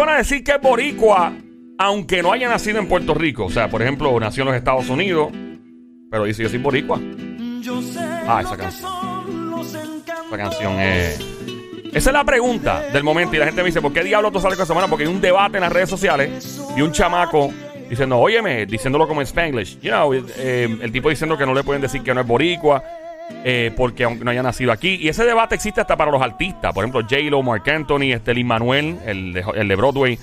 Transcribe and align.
¿Puede 0.00 0.12
una 0.12 0.16
persona 0.16 0.36
decir 0.36 0.44
que 0.44 0.52
es 0.52 0.60
boricua 0.62 1.32
aunque 1.76 2.22
no 2.22 2.32
haya 2.32 2.48
nacido 2.48 2.78
en 2.78 2.88
Puerto 2.88 3.12
Rico? 3.12 3.44
O 3.44 3.50
sea, 3.50 3.68
por 3.68 3.82
ejemplo, 3.82 4.18
nació 4.18 4.44
en 4.44 4.48
los 4.48 4.56
Estados 4.56 4.88
Unidos, 4.88 5.30
pero 6.10 6.24
dice 6.24 6.42
yo 6.42 6.48
soy 6.48 6.58
boricua. 6.58 6.98
Ah, 8.26 8.40
esa 8.42 8.56
canción. 8.56 8.90
Esa 10.26 10.36
canción 10.38 10.80
es... 10.80 11.20
Esa 11.92 12.10
es 12.10 12.14
la 12.14 12.24
pregunta 12.24 12.80
del 12.94 13.04
momento 13.04 13.36
y 13.36 13.40
la 13.40 13.44
gente 13.44 13.60
me 13.60 13.66
dice, 13.66 13.82
¿por 13.82 13.92
qué 13.92 14.02
diablo 14.02 14.32
tú 14.32 14.40
sales 14.40 14.56
con 14.56 14.64
esa 14.64 14.72
semana? 14.72 14.88
Porque 14.88 15.04
hay 15.04 15.10
un 15.10 15.20
debate 15.20 15.58
en 15.58 15.64
las 15.64 15.72
redes 15.72 15.90
sociales 15.90 16.62
y 16.74 16.80
un 16.80 16.92
chamaco 16.92 17.52
diciendo, 17.90 18.18
óyeme, 18.18 18.64
diciéndolo 18.64 19.06
como 19.06 19.20
en 19.20 19.26
Spanglish. 19.26 19.80
You 19.80 19.90
know, 19.90 20.14
eh, 20.14 20.78
el 20.80 20.92
tipo 20.92 21.10
diciendo 21.10 21.36
que 21.36 21.44
no 21.44 21.52
le 21.52 21.62
pueden 21.62 21.82
decir 21.82 22.00
que 22.00 22.14
no 22.14 22.22
es 22.22 22.26
boricua 22.26 22.82
eh, 23.44 23.70
porque 23.76 24.04
aunque 24.04 24.24
no 24.24 24.30
haya 24.30 24.42
nacido 24.42 24.72
aquí. 24.72 24.96
Y 25.00 25.08
ese 25.08 25.24
debate 25.24 25.54
existe 25.54 25.80
hasta 25.80 25.96
para 25.96 26.10
los 26.10 26.20
artistas. 26.20 26.74
Por 26.74 26.84
ejemplo, 26.84 27.00
J-Lo, 27.02 27.42
Mark 27.42 27.62
Anthony, 27.70 28.12
este 28.12 28.34
Lin 28.34 28.46
Manuel, 28.46 28.98
el 29.06 29.32
de, 29.32 29.76
Broadway. 29.76 30.18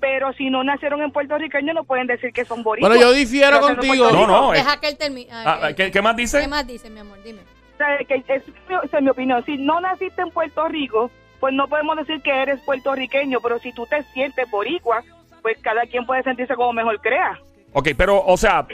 pero 0.00 0.32
si 0.34 0.50
no 0.50 0.62
nacieron 0.62 1.00
en 1.02 1.10
puertorriqueño 1.10 1.72
no 1.72 1.84
pueden 1.84 2.06
decir 2.06 2.32
que 2.32 2.44
son 2.44 2.62
boricuas. 2.62 2.90
Bueno, 2.90 3.02
yo 3.02 3.12
difiero 3.12 3.58
Pero 3.60 3.74
contigo. 3.74 4.10
No, 4.12 4.26
no. 4.26 4.50
Deja 4.52 4.78
que 4.78 4.88
él 4.88 4.98
termine. 4.98 5.30
Ah, 5.32 5.60
ay, 5.62 5.74
¿qué, 5.74 5.90
qué 5.90 6.02
más 6.02 6.14
dice? 6.16 6.40
¿Qué 6.40 6.48
más 6.48 6.66
dice, 6.66 6.90
mi 6.90 7.00
amor? 7.00 7.22
Dime. 7.22 7.40
O 7.74 7.76
sea, 7.76 7.98
que 8.06 8.16
es, 8.16 8.42
esa 8.84 8.98
es 8.98 9.02
mi 9.02 9.08
opinión. 9.08 9.42
Si 9.46 9.56
no 9.56 9.80
naciste 9.80 10.20
en 10.22 10.30
Puerto 10.30 10.68
Rico, 10.68 11.10
pues 11.40 11.54
no 11.54 11.68
podemos 11.68 11.96
decir 11.96 12.20
que 12.22 12.30
eres 12.30 12.60
puertorriqueño, 12.60 13.40
pero 13.40 13.58
si 13.60 13.72
tú 13.72 13.86
te 13.86 14.02
sientes 14.12 14.50
boricua, 14.50 15.02
pues 15.42 15.58
cada 15.62 15.82
quien 15.86 16.06
puede 16.06 16.22
sentirse 16.22 16.54
como 16.54 16.72
mejor 16.72 17.00
crea. 17.00 17.40
Ok, 17.72 17.88
pero, 17.96 18.22
o 18.24 18.36
sea, 18.36 18.66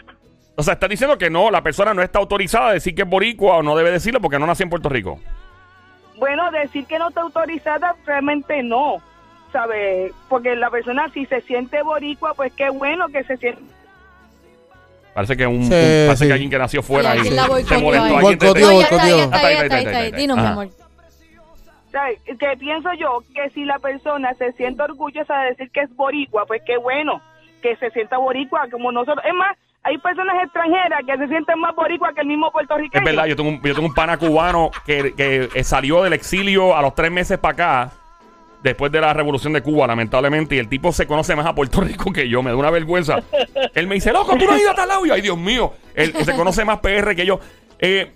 o 0.60 0.62
sea, 0.62 0.74
está 0.74 0.86
diciendo 0.88 1.18
que 1.18 1.30
no, 1.30 1.50
la 1.50 1.62
persona 1.62 1.92
no 1.94 2.02
está 2.02 2.18
autorizada 2.18 2.68
a 2.68 2.72
decir 2.74 2.94
que 2.94 3.02
es 3.02 3.08
boricua 3.08 3.56
o 3.56 3.62
no 3.62 3.76
debe 3.76 3.90
decirlo 3.90 4.20
porque 4.20 4.38
no 4.38 4.46
nació 4.46 4.64
en 4.64 4.70
Puerto 4.70 4.88
Rico. 4.88 5.18
Bueno, 6.18 6.50
decir 6.50 6.86
que 6.86 6.98
no 6.98 7.08
está 7.08 7.22
autorizada 7.22 7.96
realmente 8.06 8.62
no, 8.62 9.02
¿sabes? 9.52 10.12
Porque 10.28 10.54
la 10.56 10.70
persona 10.70 11.08
si 11.12 11.26
se 11.26 11.40
siente 11.42 11.82
boricua, 11.82 12.34
pues 12.34 12.52
qué 12.52 12.70
bueno 12.70 13.08
que 13.08 13.24
se 13.24 13.36
siente. 13.38 13.62
Parece 15.14 15.36
que 15.36 15.46
un, 15.46 15.64
Sí, 15.64 15.72
un- 15.74 16.06
parece 16.06 16.16
sí. 16.16 16.26
que 16.26 16.32
alguien 16.32 16.50
que 16.50 16.58
nació 16.58 16.82
fuera 16.82 17.12
Sí, 17.14 17.20
y 17.20 17.24
se 17.64 17.78
molestó. 17.78 18.98
ahí. 18.98 20.12
Ah. 20.12 20.16
Dinos, 20.16 20.36
mi 20.38 20.46
amor. 20.46 20.68
¿sabes? 21.90 22.20
Que 22.38 22.56
pienso 22.56 22.88
yo 22.94 23.24
que 23.34 23.50
si 23.50 23.64
la 23.64 23.78
persona 23.80 24.32
se 24.34 24.52
siente 24.52 24.80
orgullosa 24.82 25.36
de 25.40 25.48
decir 25.50 25.70
que 25.72 25.80
es 25.80 25.96
boricua, 25.96 26.46
pues 26.46 26.62
qué 26.64 26.76
bueno 26.78 27.20
que 27.62 27.74
se 27.76 27.90
sienta 27.90 28.16
boricua 28.18 28.68
como 28.70 28.92
nosotros. 28.92 29.24
Es 29.26 29.34
más, 29.34 29.56
hay 29.82 29.98
personas 29.98 30.36
extranjeras 30.44 31.00
que 31.06 31.16
se 31.16 31.28
sienten 31.28 31.58
más 31.58 31.74
boricua 31.74 32.12
que 32.12 32.20
el 32.20 32.26
mismo 32.26 32.50
puertorriqueño. 32.50 33.00
Es 33.00 33.04
verdad, 33.04 33.26
yo 33.26 33.36
tengo, 33.36 33.48
un, 33.48 33.62
yo 33.62 33.74
tengo 33.74 33.88
un 33.88 33.94
pana 33.94 34.18
cubano 34.18 34.70
que, 34.84 35.14
que, 35.14 35.48
eh, 35.54 35.64
salió 35.64 36.02
del 36.02 36.12
exilio 36.12 36.76
a 36.76 36.82
los 36.82 36.94
tres 36.94 37.10
meses 37.10 37.38
para 37.38 37.52
acá, 37.52 37.92
después 38.62 38.92
de 38.92 39.00
la 39.00 39.14
revolución 39.14 39.54
de 39.54 39.62
Cuba, 39.62 39.86
lamentablemente, 39.86 40.56
y 40.56 40.58
el 40.58 40.68
tipo 40.68 40.92
se 40.92 41.06
conoce 41.06 41.34
más 41.34 41.46
a 41.46 41.54
Puerto 41.54 41.80
Rico 41.82 42.12
que 42.12 42.28
yo, 42.28 42.42
me 42.42 42.50
da 42.50 42.56
una 42.56 42.70
vergüenza. 42.70 43.20
Él 43.74 43.86
me 43.86 43.94
dice, 43.94 44.12
loco, 44.12 44.36
tú 44.36 44.44
no 44.44 44.52
has 44.52 44.60
ido 44.60 44.70
a 44.70 44.74
tal 44.74 44.88
lado. 44.88 45.06
Y 45.06 45.10
ay, 45.10 45.22
Dios 45.22 45.38
mío, 45.38 45.72
él, 45.94 46.12
él 46.16 46.24
se 46.24 46.34
conoce 46.34 46.64
más 46.64 46.80
PR 46.80 47.14
que 47.14 47.24
yo. 47.24 47.40
Eh, 47.78 48.12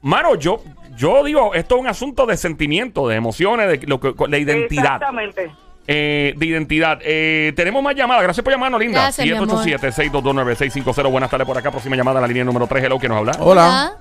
mano, 0.00 0.34
yo, 0.36 0.62
yo 0.96 1.22
digo, 1.24 1.52
esto 1.54 1.74
es 1.76 1.80
un 1.82 1.88
asunto 1.88 2.24
de 2.24 2.38
sentimiento, 2.38 3.06
de 3.06 3.16
emociones, 3.16 3.68
de, 3.68 3.86
lo 3.86 4.00
que, 4.00 4.14
de 4.28 4.38
identidad. 4.38 4.94
Exactamente. 4.94 5.52
Eh, 5.86 6.34
de 6.36 6.46
identidad. 6.46 7.00
Eh, 7.02 7.52
tenemos 7.56 7.82
más 7.82 7.94
llamadas. 7.96 8.22
Gracias 8.22 8.44
por 8.44 8.52
llamarnos, 8.52 8.80
linda. 8.80 9.02
Gracias, 9.02 9.26
mi 9.26 9.32
amor. 9.32 9.48
787-622-9650. 9.66 11.10
Buenas 11.10 11.30
tardes 11.30 11.46
por 11.46 11.58
acá. 11.58 11.70
Próxima 11.70 11.96
llamada 11.96 12.18
a 12.18 12.22
la 12.22 12.28
línea 12.28 12.44
número 12.44 12.66
3. 12.66 12.84
Hello, 12.84 12.98
que 12.98 13.08
nos 13.08 13.18
habla. 13.18 13.32
Hola. 13.40 13.92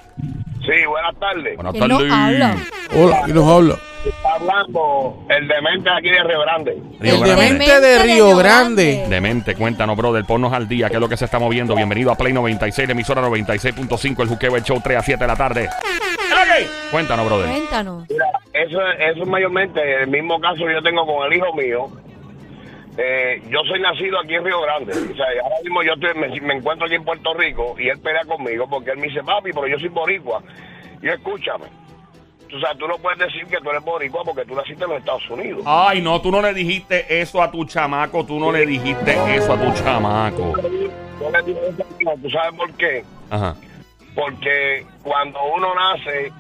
Sí, 0.61 0.85
buenas 0.87 1.15
tardes. 1.19 1.55
Buenas 1.55 1.73
¿Quién 1.73 1.87
nos 1.87 1.97
tardes. 1.99 2.13
habla? 2.13 2.55
Hola. 2.95 3.21
¿Quién 3.25 3.35
nos 3.35 3.49
habla? 3.49 3.75
Está 4.05 4.33
hablando 4.33 5.15
el 5.29 5.47
demente 5.47 5.89
aquí 5.89 6.09
de 6.09 6.23
Río 6.23 6.41
Grande. 6.41 6.81
Río 6.99 7.13
El 7.15 7.19
Grande. 7.21 7.43
demente 7.43 7.79
de 7.81 7.99
Río 8.03 8.35
Grande. 8.35 9.05
Demente, 9.07 9.55
cuéntanos, 9.55 9.95
brother, 9.95 10.25
ponnos 10.25 10.51
al 10.53 10.67
día, 10.67 10.89
qué 10.89 10.95
es 10.95 10.99
lo 10.99 11.07
que 11.09 11.17
se 11.17 11.25
está 11.25 11.37
moviendo. 11.37 11.75
Bienvenido 11.75 12.11
a 12.11 12.15
Play 12.15 12.33
96, 12.33 12.87
la 12.87 12.93
emisora 12.93 13.21
96.5, 13.21 14.23
el 14.23 14.27
juqueo, 14.29 14.55
el 14.55 14.63
show 14.63 14.81
3 14.83 14.97
a 14.97 15.01
7 15.03 15.19
de 15.23 15.27
la 15.27 15.35
tarde. 15.35 15.69
¿Hello, 16.31 16.41
qué? 16.57 16.67
Cuéntanos, 16.89 17.25
brother. 17.27 17.47
Cuéntanos. 17.49 18.07
Mira, 18.09 18.25
eso, 18.53 18.81
eso 18.81 19.21
es 19.21 19.27
mayormente 19.27 19.79
el 20.03 20.07
mismo 20.07 20.39
caso 20.39 20.65
que 20.65 20.73
yo 20.73 20.81
tengo 20.81 21.05
con 21.05 21.31
el 21.31 21.37
hijo 21.37 21.53
mío. 21.53 21.87
Eh, 22.97 23.41
yo 23.49 23.59
soy 23.67 23.79
nacido 23.81 24.19
aquí 24.19 24.33
en 24.33 24.43
Río 24.45 24.61
Grande. 24.61 24.93
O 24.93 25.15
sea, 25.15 25.25
ahora 25.43 25.55
mismo 25.63 25.83
yo 25.83 25.93
estoy- 25.93 26.13
me, 26.19 26.41
me 26.41 26.55
encuentro 26.55 26.87
aquí 26.87 26.95
en 26.95 27.03
Puerto 27.05 27.33
Rico 27.35 27.75
y 27.77 27.87
él 27.87 27.99
pelea 27.99 28.25
conmigo 28.25 28.67
porque 28.69 28.91
él 28.91 28.97
me 28.97 29.07
dice, 29.07 29.21
papi, 29.23 29.51
pero 29.53 29.67
yo 29.67 29.77
soy 29.77 29.89
boricua. 29.89 30.41
Y 31.01 31.05
yo, 31.05 31.13
escúchame. 31.13 31.65
O 32.53 32.59
sea, 32.59 32.75
tú 32.75 32.87
no 32.87 32.97
puedes 32.97 33.17
decir 33.19 33.45
que 33.47 33.57
tú 33.59 33.69
eres 33.69 33.81
boricua 33.83 34.23
porque 34.25 34.43
tú 34.45 34.55
naciste 34.55 34.83
en 34.83 34.89
los 34.89 34.99
Estados 34.99 35.29
Unidos. 35.29 35.63
Ay, 35.65 36.01
no, 36.01 36.19
tú 36.21 36.31
no 36.31 36.41
le 36.41 36.53
dijiste 36.53 37.21
eso 37.21 37.41
a 37.41 37.49
tu 37.49 37.63
chamaco, 37.65 38.25
tú 38.25 38.39
no 38.39 38.51
le 38.51 38.65
dijiste 38.65 39.11
eso 39.35 39.53
a 39.53 39.57
tu 39.57 39.71
chamaco. 39.83 40.53
¿Tú 42.21 42.29
sabes 42.29 42.53
por 42.57 42.71
qué? 42.73 43.03
Ajá. 43.29 43.55
porque 44.13 44.85
cuando 45.03 45.39
uno 45.55 45.73
nace 45.73 46.31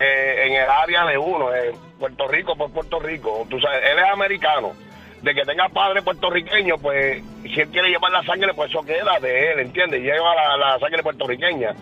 eh, 0.00 0.42
en 0.46 0.52
el 0.54 0.70
área 0.70 1.04
de 1.04 1.18
uno, 1.18 1.54
en 1.54 1.76
Puerto 1.98 2.26
Rico 2.28 2.56
por 2.56 2.70
Puerto 2.72 2.98
Rico, 3.00 3.46
tú 3.50 3.60
sabes, 3.60 3.80
él 3.90 3.98
es 3.98 4.10
americano, 4.10 4.72
de 5.20 5.34
que 5.34 5.42
tenga 5.42 5.68
padre 5.68 6.00
puertorriqueño, 6.02 6.78
pues 6.78 7.22
si 7.42 7.60
él 7.60 7.68
quiere 7.68 7.90
llevar 7.90 8.10
la 8.10 8.22
sangre, 8.24 8.54
pues 8.54 8.70
eso 8.70 8.82
queda 8.82 9.20
de 9.20 9.52
él, 9.52 9.60
¿entiendes? 9.60 10.00
Lleva 10.00 10.34
la, 10.34 10.56
la 10.56 10.78
sangre 10.78 11.02
puertorriqueña. 11.02 11.74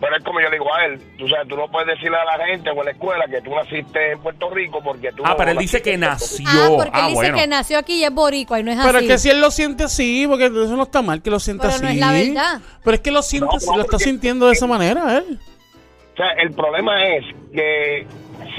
Pero 0.00 0.16
es 0.16 0.24
como 0.24 0.40
yo 0.40 0.48
le 0.48 0.56
digo 0.56 0.74
a 0.74 0.86
él, 0.86 0.98
tú 1.18 1.28
sabes, 1.28 1.46
tú 1.46 1.56
no 1.56 1.68
puedes 1.70 1.88
decirle 1.88 2.16
a 2.16 2.36
la 2.38 2.46
gente 2.46 2.70
o 2.70 2.78
en 2.78 2.84
la 2.86 2.90
escuela 2.92 3.26
que 3.28 3.42
tú 3.42 3.54
naciste 3.54 4.12
en 4.12 4.20
Puerto 4.20 4.48
Rico 4.48 4.80
porque 4.82 5.12
tú 5.12 5.22
Ah, 5.26 5.30
no 5.30 5.36
pero 5.36 5.50
él 5.50 5.58
dice 5.58 5.82
que 5.82 5.98
nació. 5.98 6.46
Ah, 6.48 6.68
porque 6.74 6.88
él 6.98 7.04
Ah, 7.04 7.08
dice 7.08 7.14
bueno. 7.16 7.36
que 7.36 7.46
nació 7.46 7.78
aquí 7.78 7.94
y 8.00 8.04
es 8.04 8.10
boricua 8.14 8.58
y 8.60 8.62
no 8.62 8.70
es 8.72 8.78
Pero 8.78 8.96
así. 8.98 9.06
es 9.06 9.12
que 9.12 9.18
si 9.18 9.28
él 9.28 9.40
lo 9.42 9.50
siente 9.50 9.84
así, 9.84 10.24
porque 10.26 10.46
eso 10.46 10.74
no 10.76 10.84
está 10.84 11.02
mal 11.02 11.20
que 11.20 11.28
lo 11.30 11.38
sienta 11.38 11.64
Pero 11.64 11.74
así. 11.74 11.84
no 11.84 11.90
es 11.90 11.96
la 11.98 12.12
verdad. 12.12 12.60
Pero 12.82 12.94
es 12.94 13.00
que 13.02 13.10
lo 13.10 13.20
siente 13.22 13.48
No, 13.50 13.56
así, 13.58 13.66
lo 13.76 13.82
está 13.82 13.98
sintiendo 13.98 14.46
de 14.46 14.52
esa 14.52 14.66
manera, 14.66 15.18
él. 15.18 15.38
O 16.14 16.16
sea, 16.16 16.30
el 16.42 16.50
problema 16.52 17.06
es 17.06 17.24
que 17.52 18.06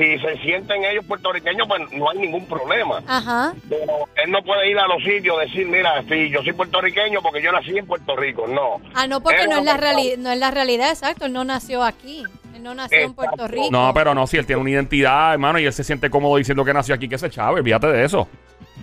si 0.02 0.18
se 0.18 0.38
sienten 0.38 0.84
ellos 0.84 1.06
puertorriqueños, 1.06 1.68
pues 1.68 1.82
no 1.94 2.10
hay 2.10 2.18
ningún 2.18 2.46
problema. 2.48 3.04
Ajá. 3.08 3.54
Pero 3.70 4.08
él 4.16 4.32
no 4.32 4.42
puede 4.42 4.72
ir 4.72 4.80
a 4.80 4.88
los 4.88 5.04
sitios 5.04 5.38
y 5.38 5.48
decir, 5.48 5.68
mira, 5.68 6.04
sí, 6.10 6.30
yo 6.30 6.42
soy 6.42 6.54
puertorriqueño 6.54 7.22
porque 7.22 7.42
yo 7.42 7.52
nací 7.52 7.78
en 7.78 7.86
Puerto 7.86 8.16
Rico. 8.16 8.48
No. 8.48 8.82
Ah, 8.96 9.06
no, 9.06 9.22
porque 9.22 9.44
Él 9.44 9.50
no 9.50 9.58
es 9.58 9.66
la 9.66 9.78
realidad, 9.78 10.18
no 10.18 10.32
es 10.32 10.40
la 10.40 10.50
realidad, 10.50 10.90
exacto. 10.90 11.26
Él 11.26 11.34
no 11.34 11.44
nació 11.44 11.84
aquí. 11.84 12.24
Él 12.56 12.64
no 12.64 12.74
nació 12.74 13.00
en 13.00 13.14
Puerto. 13.14 13.48
Rico. 13.48 13.70
No, 13.72 13.94
pero 13.94 14.14
no, 14.14 14.28
si 14.28 14.38
él 14.38 14.46
tiene 14.46 14.62
una 14.62 14.72
identidad, 14.72 15.34
hermano, 15.34 15.60
y 15.60 15.66
él 15.66 15.74
se 15.74 15.84
siente 15.84 16.10
cómodo 16.10 16.38
diciendo 16.38 16.66
que 16.66 16.74
nació 16.74 16.96
aquí, 16.96 17.08
que 17.08 17.18
se 17.18 17.30
chave, 17.30 17.60
olvídate 17.60 17.88
de 17.88 18.04
eso. 18.04 18.28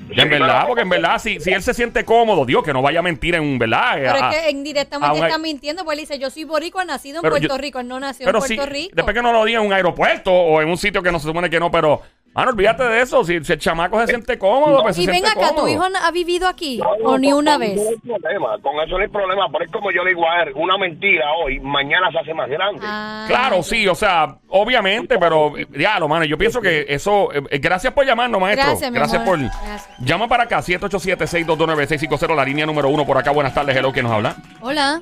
Sí, 0.08 0.18
en 0.18 0.30
verdad, 0.30 0.66
porque 0.66 0.82
en 0.82 0.88
verdad, 0.88 1.18
si, 1.18 1.38
si 1.38 1.52
él 1.52 1.62
se 1.62 1.74
siente 1.74 2.02
cómodo, 2.04 2.46
Dios, 2.46 2.64
que 2.64 2.72
no 2.72 2.80
vaya 2.80 3.00
a 3.00 3.02
mentir 3.02 3.34
en 3.34 3.58
verdad. 3.58 3.92
Pero 3.96 4.14
ah, 4.22 4.30
es 4.34 4.40
que 4.42 4.50
indirectamente 4.50 5.18
un- 5.18 5.24
está 5.26 5.36
mintiendo, 5.38 5.84
porque 5.84 6.00
él 6.00 6.06
dice, 6.08 6.18
yo 6.18 6.30
soy 6.30 6.44
boricua, 6.44 6.84
nacido 6.86 7.20
en 7.22 7.28
Puerto 7.28 7.48
yo- 7.48 7.58
Rico. 7.58 7.78
Él 7.80 7.88
no 7.88 8.00
nació 8.00 8.24
Pero 8.24 8.38
en 8.38 8.46
Puerto 8.56 8.66
Rico. 8.72 8.92
después 8.94 9.14
que 9.14 9.20
no 9.22 9.32
lo 9.32 9.44
diga 9.44 9.60
en 9.60 9.66
un 9.66 9.72
aeropuerto 9.72 10.32
o 10.32 10.62
en 10.62 10.68
un 10.70 10.78
sitio 10.78 11.02
que 11.02 11.12
no 11.12 11.18
se 11.18 11.26
supone 11.26 11.50
que 11.50 11.60
no, 11.60 11.70
pero, 11.70 12.00
mano, 12.38 12.50
olvídate 12.52 12.82
de 12.84 13.00
eso. 13.02 13.24
Si, 13.24 13.42
si 13.44 13.52
el 13.52 13.58
chamaco 13.58 14.00
se 14.00 14.06
siente 14.08 14.38
cómodo, 14.38 14.82
pues 14.82 14.96
se 14.96 15.02
y 15.02 15.06
ven 15.06 15.16
siente 15.24 15.30
acá, 15.40 15.54
¿tu 15.54 15.66
hijo 15.68 15.82
ha 15.84 16.10
vivido 16.10 16.46
aquí? 16.48 16.78
No, 16.78 16.96
no, 17.02 17.08
¿O 17.10 17.18
ni 17.18 17.30
con- 17.30 17.40
una 17.40 17.52
con 17.52 17.60
vez? 17.60 17.76
eso 17.78 17.90
no 18.04 18.14
hay 18.14 18.20
problema, 18.20 18.58
con 18.62 18.74
eso 18.80 18.96
no 18.96 19.02
hay 19.02 19.08
problema, 19.08 19.46
pero 19.52 19.64
es 19.64 19.70
como 19.72 19.90
yo 19.90 20.02
le 20.04 20.10
digo 20.10 20.22
a 20.28 20.42
él, 20.42 20.52
una 20.54 20.78
mentira 20.78 21.24
hoy, 21.44 21.58
mañana 21.60 22.10
se 22.12 22.18
hace 22.18 22.34
más 22.34 22.48
grande. 22.48 22.80
Ah, 22.84 23.24
Claro, 23.28 23.62
sí, 23.62 23.86
o 23.88 23.94
sea, 23.94 24.36
obviamente, 24.48 25.18
pero 25.18 25.56
eh, 25.58 25.66
ya, 25.78 25.98
lo 25.98 26.08
mano, 26.08 26.24
yo 26.24 26.38
pienso 26.38 26.60
que 26.60 26.86
eso. 26.88 27.32
eh, 27.32 27.42
eh, 27.50 27.58
gracias 27.58 27.92
por 27.92 28.06
llamarnos, 28.06 28.40
maestro. 28.40 28.66
Gracias, 28.68 28.90
mi 28.92 28.98
amor. 28.98 29.24
por. 29.24 29.38
Gracias. 29.38 29.88
Llama 30.00 30.28
para 30.28 30.44
acá, 30.44 30.58
787-622-9650, 30.62 32.34
la 32.34 32.44
línea 32.44 32.66
número 32.66 32.88
uno 32.88 33.04
por 33.06 33.18
acá. 33.18 33.30
Buenas 33.32 33.54
tardes, 33.54 33.76
hello, 33.76 33.92
¿quién 33.92 34.04
nos 34.04 34.12
habla? 34.14 34.36
Hola. 34.60 35.00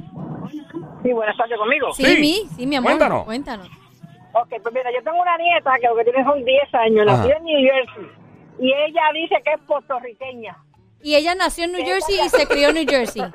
Sí, 1.03 1.13
buenas 1.13 1.37
tardes 1.37 1.57
conmigo. 1.59 1.93
Sí, 1.93 2.05
Sí. 2.05 2.17
mi, 2.21 2.35
sí, 2.57 2.67
mi 2.67 2.77
amor. 2.77 2.91
Cuéntanos. 2.93 3.25
Cuéntanos. 3.25 3.69
Ok, 4.43 4.49
pues 4.63 4.75
mira, 4.75 4.91
yo 4.93 5.03
tengo 5.03 5.21
una 5.21 5.37
nieta 5.39 5.73
que 5.81 5.87
lo 5.89 5.97
que 5.97 6.05
tiene 6.05 6.25
son 6.25 6.45
10 6.45 6.75
años, 6.75 7.07
Ajá. 7.09 7.17
nació 7.19 7.37
en 7.37 7.45
New 7.45 7.61
Jersey. 7.61 8.07
Y 8.59 8.73
ella 8.73 9.03
dice 9.15 9.37
que 9.45 9.53
es 9.53 9.61
puertorriqueña. 9.67 10.57
Y 11.03 11.15
ella 11.15 11.35
nació 11.35 11.65
en 11.65 11.73
New 11.73 11.85
Jersey 11.85 12.17
y 12.25 12.29
se 12.29 12.47
crió 12.47 12.69
en 12.69 12.75
New 12.75 12.87
Jersey. 12.89 13.23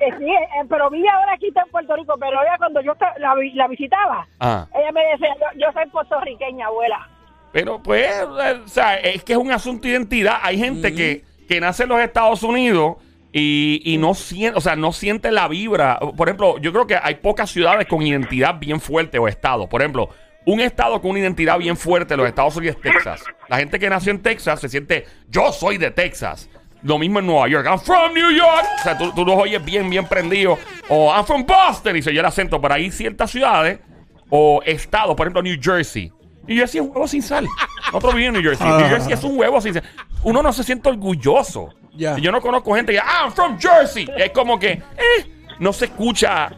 Eh, 0.00 0.10
sí, 0.18 0.24
eh, 0.28 0.64
pero 0.68 0.90
vive 0.90 1.08
ahora 1.08 1.32
aquí 1.34 1.46
está 1.48 1.62
en 1.62 1.70
Puerto 1.70 1.94
Rico, 1.96 2.14
pero 2.18 2.42
ella 2.42 2.56
cuando 2.58 2.80
yo 2.82 2.92
la, 3.18 3.34
vi- 3.36 3.52
la 3.52 3.68
visitaba, 3.68 4.26
Ah. 4.40 4.66
ella 4.74 4.92
me 4.92 5.00
decía, 5.06 5.28
yo, 5.40 5.46
yo 5.66 5.72
soy 5.72 5.86
puertorriqueña, 5.88 6.66
abuela. 6.66 7.08
Pero 7.52 7.80
pues, 7.82 8.04
eh, 8.10 8.24
o 8.24 8.68
sea, 8.68 8.96
es 8.96 9.22
que 9.24 9.32
es 9.32 9.38
un 9.38 9.50
asunto 9.52 9.84
de 9.86 9.94
identidad. 9.94 10.40
Hay 10.42 10.58
gente 10.58 10.92
que, 10.94 11.24
que 11.48 11.60
nace 11.60 11.84
en 11.84 11.88
los 11.90 12.00
Estados 12.00 12.42
Unidos 12.42 12.96
y, 13.36 13.82
y 13.84 13.98
no 13.98 14.14
siente, 14.14 14.56
o 14.56 14.60
sea, 14.60 14.76
no 14.76 14.92
siente 14.92 15.32
la 15.32 15.48
vibra. 15.48 15.98
Por 16.16 16.28
ejemplo, 16.28 16.56
yo 16.58 16.72
creo 16.72 16.86
que 16.86 16.96
hay 17.02 17.16
pocas 17.16 17.50
ciudades 17.50 17.88
con 17.88 18.00
identidad 18.00 18.60
bien 18.60 18.80
fuerte 18.80 19.18
o 19.18 19.26
estados. 19.26 19.68
Por 19.68 19.82
ejemplo, 19.82 20.08
un 20.46 20.60
estado 20.60 21.00
con 21.00 21.10
una 21.10 21.18
identidad 21.18 21.58
bien 21.58 21.76
fuerte 21.76 22.16
los 22.16 22.28
Estados 22.28 22.54
Unidos 22.54 22.76
es 22.76 22.92
Texas. 22.92 23.24
La 23.48 23.56
gente 23.56 23.80
que 23.80 23.90
nació 23.90 24.12
en 24.12 24.22
Texas 24.22 24.60
se 24.60 24.68
siente, 24.68 25.04
yo 25.28 25.50
soy 25.52 25.78
de 25.78 25.90
Texas. 25.90 26.48
Lo 26.82 26.96
mismo 26.96 27.18
en 27.18 27.26
Nueva 27.26 27.48
York. 27.48 27.66
I'm 27.66 27.80
from 27.80 28.14
New 28.14 28.30
York. 28.30 28.66
O 28.78 28.82
sea, 28.84 28.96
tú, 28.96 29.10
tú 29.12 29.24
los 29.24 29.36
oyes 29.36 29.64
bien, 29.64 29.90
bien 29.90 30.06
prendidos. 30.06 30.60
O 30.88 31.12
I'm 31.12 31.24
from 31.24 31.44
Boston. 31.44 31.96
Y 31.96 32.02
se 32.02 32.10
oye 32.10 32.20
el 32.20 32.26
acento. 32.26 32.60
Pero 32.60 32.74
hay 32.74 32.90
ciertas 32.92 33.32
ciudades 33.32 33.80
o 34.28 34.62
estados, 34.64 35.16
por 35.16 35.26
ejemplo, 35.26 35.42
New 35.42 35.56
Jersey. 35.60 36.12
New 36.46 36.56
Jersey 36.56 36.80
es 36.80 36.86
un 36.86 36.92
huevo 36.92 37.08
sin 37.08 37.22
sal. 37.22 37.48
Nosotros 37.86 38.14
vivimos 38.14 38.36
en 38.36 38.42
New 38.42 38.50
Jersey. 38.50 38.68
New 38.68 38.88
Jersey 38.88 39.12
es 39.14 39.24
un 39.24 39.38
huevo 39.38 39.60
sin 39.60 39.74
sal. 39.74 39.82
Uno 40.22 40.42
no 40.42 40.52
se 40.52 40.62
siente 40.62 40.90
orgulloso. 40.90 41.74
Ya. 41.96 42.16
Yo 42.18 42.32
no 42.32 42.40
conozco 42.40 42.74
gente 42.74 42.92
que, 42.92 42.98
ah, 42.98 43.24
I'm 43.24 43.32
from 43.32 43.58
Jersey. 43.58 44.08
Es 44.16 44.30
como 44.30 44.58
que, 44.58 44.72
eh, 44.72 45.44
no 45.58 45.72
se 45.72 45.86
escucha 45.86 46.50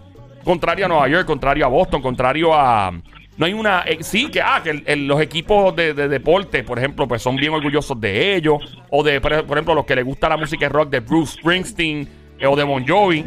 contrario 0.44 0.87
a 0.87 0.88
Nueva 0.88 1.09
York, 1.09 1.27
contrario 1.27 1.65
a 1.67 1.69
Boston, 1.69 2.03
contrario 2.03 2.55
a. 2.55 2.93
No 3.37 3.44
hay 3.44 3.53
una. 3.53 3.83
eh, 3.83 3.99
sí, 4.00 4.31
que, 4.31 4.41
ah, 4.41 4.62
los 4.97 5.21
equipos 5.21 5.77
de, 5.77 5.93
de 5.93 6.09
deporte, 6.09 6.65
por 6.65 6.79
ejemplo, 6.79 7.06
pues 7.06 7.21
son 7.21 7.37
bien 7.37 7.53
orgullosos 7.53 8.00
de 8.00 8.35
ellos. 8.35 8.56
O 8.91 9.03
de, 9.03 9.21
por 9.21 9.33
ejemplo, 9.33 9.75
los 9.75 9.85
que 9.85 9.97
les 9.97 10.05
gusta 10.05 10.29
la 10.29 10.37
música 10.37 10.69
rock 10.69 10.88
de 10.88 11.00
Bruce 11.00 11.39
Springsteen 11.39 12.09
eh, 12.39 12.47
o 12.47 12.56
de 12.56 12.65
Bon 12.65 12.87
Jovi 12.87 13.27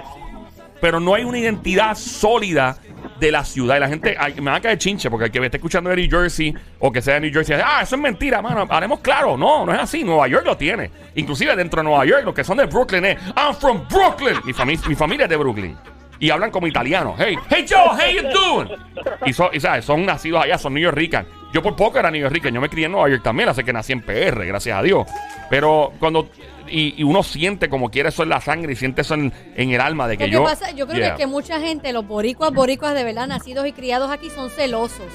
pero 0.82 1.00
no 1.00 1.14
hay 1.14 1.24
una 1.24 1.38
identidad 1.38 1.96
sólida 1.96 2.78
de 3.20 3.32
la 3.32 3.44
ciudad. 3.44 3.78
Y 3.78 3.80
la 3.80 3.88
gente, 3.90 4.18
me 4.42 4.52
va 4.52 4.56
a 4.58 4.62
caer 4.62 4.78
chinche, 4.78 5.10
porque 5.10 5.26
el 5.26 5.32
que 5.32 5.40
me 5.40 5.48
esté 5.48 5.58
escuchando 5.58 5.90
de 5.90 5.96
New 5.98 6.10
Jersey 6.10 6.54
o 6.80 6.92
que 6.92 7.02
sea 7.02 7.16
de 7.16 7.22
New 7.22 7.32
Jersey, 7.34 7.58
ah, 7.64 7.82
eso 7.84 7.96
es 7.96 8.02
mentira, 8.02 8.42
mano. 8.42 8.66
Haremos 8.70 9.00
claro, 9.00 9.38
no, 9.38 9.66
no 9.66 9.74
es 9.74 9.80
así. 9.80 10.04
Nueva 10.04 10.28
York 10.28 10.46
lo 10.46 10.56
tiene. 10.58 10.90
Inclusive 11.16 11.56
dentro 11.56 11.82
de 11.82 11.90
Nueva 11.90 12.06
York, 12.06 12.24
los 12.26 12.34
que 12.34 12.44
son 12.44 12.58
de 12.58 12.66
Brooklyn 12.66 13.06
es, 13.06 13.18
I'm 13.36 13.54
from 13.56 13.86
Brooklyn. 13.90 14.36
Mi, 14.46 14.54
fami- 14.54 14.88
mi 14.88 14.96
familia 14.96 15.26
es 15.26 15.30
de 15.30 15.38
Brooklyn. 15.38 15.78
Y 16.22 16.30
hablan 16.32 16.52
como 16.52 16.68
italianos. 16.68 17.16
Hey, 17.18 17.38
hey 17.50 17.66
Joe, 17.70 17.88
how 17.92 18.12
you 18.14 18.22
doing? 18.34 18.70
Y, 19.26 19.32
son, 19.34 19.50
y 19.54 19.60
¿sabes? 19.60 19.86
son 19.86 20.06
nacidos 20.06 20.44
allá, 20.44 20.58
son 20.58 20.74
New 20.74 20.84
Yorkers. 20.84 21.26
Yo 21.54 21.64
por 21.64 21.76
poco 21.76 21.98
era 22.00 22.12
Yorker. 22.12 22.54
Yo 22.54 22.62
me 22.62 22.70
crié 22.70 22.86
en 22.86 22.92
Nueva 22.92 23.10
York 23.10 23.24
también, 23.24 23.50
así 23.50 23.64
que 23.64 23.74
nací 23.74 23.94
en 23.94 24.02
PR, 24.02 24.46
gracias 24.46 24.78
a 24.78 24.82
Dios. 24.84 25.08
Pero 25.50 25.94
cuando... 26.00 26.30
Y, 26.72 26.94
y 27.02 27.04
uno 27.04 27.24
siente 27.24 27.68
como 27.68 27.90
quiere 27.90 28.10
eso 28.10 28.22
en 28.22 28.30
la 28.30 28.40
sangre 28.42 28.74
y 28.74 28.76
siente 28.76 29.02
eso 29.02 29.16
en, 29.16 29.34
en 29.56 29.72
el 29.72 29.82
alma 29.82 30.08
de 30.08 30.20
que 30.20 30.30
yo... 30.30 30.44
pasa, 30.44 30.70
yo 30.72 30.86
creo 30.86 31.00
Yeah. 31.00 31.16
que, 31.16 31.22
que 31.24 31.28
mucha 31.28 31.60
gente, 31.60 31.92
los 31.94 32.06
boricuas, 32.08 32.54
boricuas 32.54 32.94
de 32.94 33.04
verdad, 33.04 33.26
nacidos 33.26 33.66
y 33.66 33.72
criados 33.72 34.12
aquí, 34.12 34.30
son 34.30 34.52
celosos. 34.52 35.08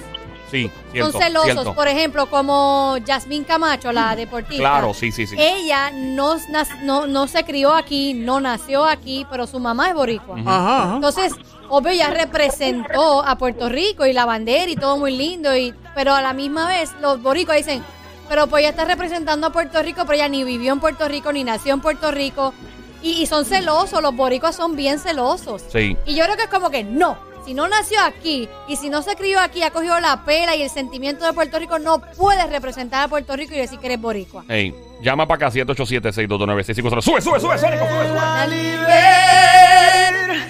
Sí, 0.51 0.71
cierto, 0.93 1.13
son 1.13 1.21
celosos. 1.23 1.53
cierto. 1.53 1.75
Por 1.75 1.89
ejemplo, 1.89 2.27
como 2.27 2.97
Yasmín 3.05 3.45
Camacho, 3.45 3.93
la 3.93 4.15
deportista. 4.17 4.61
Claro, 4.63 4.95
sí, 4.95 5.11
sí, 5.13 5.27
sí. 5.27 5.37
Ella 5.39 5.91
no, 5.93 6.37
no, 6.83 7.07
no 7.07 7.27
se 7.29 7.45
crió 7.45 7.73
aquí, 7.75 8.15
no 8.15 8.41
nació 8.41 8.85
aquí, 8.85 9.27
pero 9.31 9.47
su 9.47 9.59
mamá 9.61 9.89
es 9.89 9.95
boricua. 9.95 10.37
Ajá, 10.41 10.83
ajá. 10.83 10.95
Entonces, 10.97 11.33
obvio, 11.69 11.91
ella 11.91 12.11
representó 12.11 13.25
a 13.25 13.37
Puerto 13.37 13.69
Rico 13.69 14.07
y 14.07 14.13
la 14.13 14.25
bandera 14.25 14.71
y 14.71 14.77
todo 14.77 14.97
muy 14.97 15.17
lindo, 15.17 15.57
y, 15.57 15.75
pero 15.95 16.15
a 16.15 16.23
la 16.23 16.33
misma 16.33 16.67
vez 16.69 16.93
los 17.01 17.23
boricuas 17.23 17.59
dicen, 17.59 17.83
pero 18.29 18.47
pues 18.47 18.63
ella 18.63 18.71
está 18.71 18.85
representando 18.85 19.47
a 19.47 19.51
Puerto 19.51 19.83
Rico, 19.83 20.03
pero 20.03 20.15
ella 20.15 20.29
ni 20.29 20.45
vivió 20.45 20.73
en 20.73 20.81
Puerto 20.81 21.09
Rico, 21.09 21.33
ni 21.33 21.45
nació 21.45 21.75
en 21.75 21.81
Puerto 21.81 22.11
Rico, 22.11 22.55
y, 23.03 23.23
y 23.23 23.27
son 23.27 23.45
celosos, 23.45 24.01
los 24.03 24.17
boricuas 24.17 24.57
son 24.57 24.77
bien 24.77 24.99
celosos. 24.99 25.63
Sí. 25.71 25.97
Y 26.07 26.15
yo 26.15 26.25
creo 26.25 26.37
que 26.37 26.45
es 26.45 26.49
como 26.49 26.71
que 26.71 26.85
no, 26.85 27.19
si 27.45 27.55
no 27.55 27.69
nació 27.69 28.01
aquí 28.03 28.49
y 28.69 28.77
si 28.77 28.89
no 28.91 29.03
se 29.03 29.17
crió 29.17 29.41
aquí, 29.41 29.63
ha 29.63 29.71
cogido 29.71 29.99
la 30.01 30.25
pela 30.25 30.57
y 30.57 30.63
el 30.63 30.71
sentimiento 30.71 31.25
de 31.27 31.33
Puerto 31.33 31.59
Rico, 31.59 31.79
no 31.79 32.01
puedes 32.17 32.49
representar 32.51 33.05
a 33.05 33.09
Puerto 33.09 33.37
Rico 33.37 33.55
y 33.55 33.59
decir 33.59 33.79
que 33.79 33.87
eres 33.87 34.01
boricua. 34.01 34.45
Ey, 34.49 34.75
llama 35.03 35.27
para 35.27 35.49
acá 35.49 35.59
787-622-9650. 35.59 37.03
Sube, 37.03 37.21
sube, 37.21 37.41
sube, 37.41 37.59
Sónico, 37.59 37.87
sube, 37.87 38.09
sube. 38.09 38.85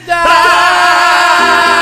Preciosa 0.05 1.74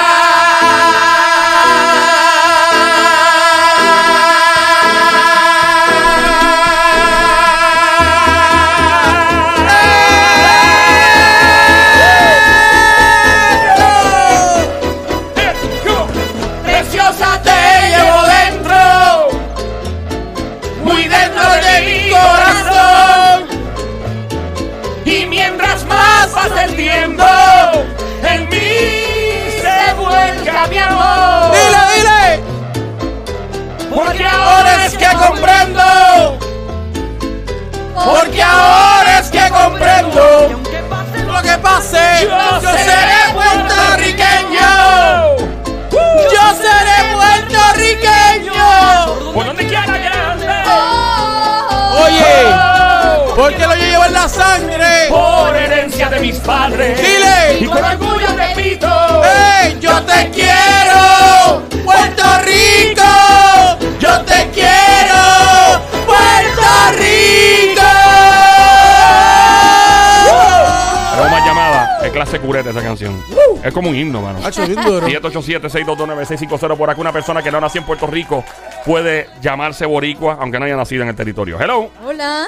Es 73.64 73.72
como 73.72 73.90
un 73.90 73.96
himno, 73.96 74.20
mano. 74.22 74.40
Hacho, 74.44 74.66
bien 74.66 74.82
duro. 74.84 75.06
787-622-9650. 75.06 76.76
Por 76.76 76.90
acá 76.90 77.00
una 77.00 77.12
persona 77.12 77.42
que 77.42 77.50
no 77.50 77.60
nació 77.60 77.80
en 77.80 77.86
Puerto 77.86 78.06
Rico 78.06 78.44
puede 78.84 79.28
llamarse 79.40 79.86
boricua, 79.86 80.36
aunque 80.40 80.58
no 80.58 80.64
haya 80.64 80.76
nacido 80.76 81.02
en 81.02 81.08
el 81.10 81.16
territorio. 81.16 81.58
Hello. 81.60 81.90
Hola. 82.04 82.46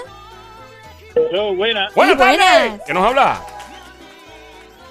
Hello, 1.14 1.54
buena. 1.54 1.88
Buenas 1.94 2.16
buenas. 2.16 2.36
tardes. 2.38 2.80
¿Qué 2.86 2.94
nos 2.94 3.06
habla? 3.06 3.40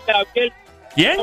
Gabriel, 0.08 0.54
¿Quién? 0.96 1.18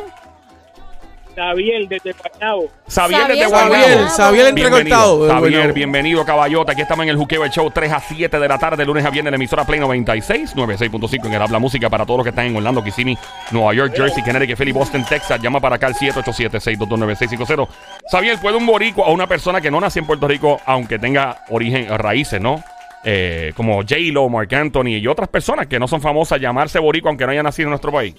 Xavier 1.34 1.88
desde 1.88 2.12
Guaynabo. 2.12 2.68
Xavier 2.88 3.26
desde 3.28 3.42
Xavier, 3.42 3.48
Guaynabo. 3.48 3.84
Xavier, 3.84 4.08
Xavier 4.08 4.46
entrecortado. 4.46 5.40
Bueno. 5.40 5.72
bienvenido, 5.72 6.24
caballota. 6.24 6.72
Aquí 6.72 6.82
estamos 6.82 7.04
en 7.04 7.10
el 7.10 7.16
Juqueo 7.16 7.44
el 7.44 7.50
Show 7.50 7.70
3 7.70 7.92
a 7.92 8.00
7 8.00 8.38
de 8.38 8.48
la 8.48 8.58
tarde, 8.58 8.84
lunes 8.84 9.04
a 9.04 9.10
viernes, 9.10 9.28
en 9.28 9.32
la 9.32 9.36
emisora 9.36 9.64
Play 9.64 9.80
96, 9.80 10.56
96.5 10.56 11.26
en 11.26 11.34
el 11.34 11.42
Habla 11.42 11.58
Música 11.58 11.88
para 11.88 12.04
todos 12.04 12.18
los 12.18 12.24
que 12.24 12.30
están 12.30 12.46
en 12.46 12.56
Orlando, 12.56 12.82
Kissimmee, 12.82 13.18
Nueva 13.50 13.74
York, 13.74 13.94
Jersey, 13.96 14.22
Connecticut, 14.22 14.56
Philly, 14.56 14.72
Boston, 14.72 15.04
Texas. 15.08 15.40
Llama 15.40 15.60
para 15.60 15.76
acá 15.76 15.86
al 15.86 15.94
787-622-9650. 15.94 17.68
Xavier, 18.10 18.38
¿puede 18.38 18.56
un 18.56 18.66
boricua 18.66 19.06
o 19.06 19.12
una 19.12 19.26
persona 19.26 19.60
que 19.60 19.70
no 19.70 19.80
nació 19.80 20.00
en 20.00 20.06
Puerto 20.06 20.28
Rico, 20.28 20.60
aunque 20.66 20.98
tenga 20.98 21.44
origen, 21.50 21.86
raíces, 21.98 22.40
¿no? 22.40 22.62
Eh, 23.02 23.52
como 23.56 23.76
J-Lo, 23.76 24.28
Mark 24.28 24.54
Anthony 24.54 24.98
y 24.98 25.06
otras 25.06 25.28
personas 25.28 25.66
que 25.66 25.78
no 25.78 25.88
son 25.88 26.02
famosas, 26.02 26.40
llamarse 26.40 26.78
boricua 26.78 27.10
aunque 27.10 27.24
no 27.24 27.32
haya 27.32 27.42
nacido 27.42 27.66
en 27.66 27.70
nuestro 27.70 27.92
país? 27.92 28.14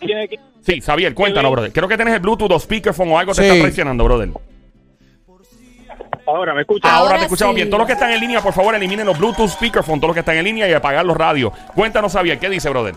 Que- 0.00 0.38
Sí, 0.62 0.80
Xavier, 0.80 1.14
cuéntanos, 1.14 1.50
brother. 1.50 1.72
Creo 1.72 1.88
que 1.88 1.96
tienes 1.96 2.14
el 2.14 2.20
Bluetooth 2.20 2.50
o 2.52 2.58
speakerphone 2.58 3.10
o 3.12 3.18
algo 3.18 3.32
te 3.34 3.42
Sí. 3.42 3.48
está 3.48 3.62
presionando, 3.62 4.04
brother. 4.04 4.28
Ahora 6.26 6.54
me 6.54 6.60
escucha. 6.60 6.88
Ahora, 6.88 7.00
Ahora 7.00 7.18
te 7.18 7.24
escuchamos 7.24 7.54
sí. 7.54 7.56
bien. 7.56 7.68
Todos 7.70 7.80
los 7.80 7.86
que 7.86 7.94
están 7.94 8.12
en 8.12 8.20
línea, 8.20 8.40
por 8.40 8.52
favor, 8.52 8.74
eliminen 8.74 9.06
los 9.06 9.18
Bluetooth 9.18 9.48
speakerphone, 9.48 9.98
todos 9.98 10.10
los 10.10 10.14
que 10.14 10.20
están 10.20 10.36
en 10.36 10.44
línea 10.44 10.68
y 10.68 10.72
apagar 10.72 11.04
los 11.04 11.16
radios. 11.16 11.52
Cuéntanos, 11.74 12.12
Xavier, 12.12 12.38
¿qué 12.38 12.48
dice, 12.48 12.68
brother? 12.68 12.94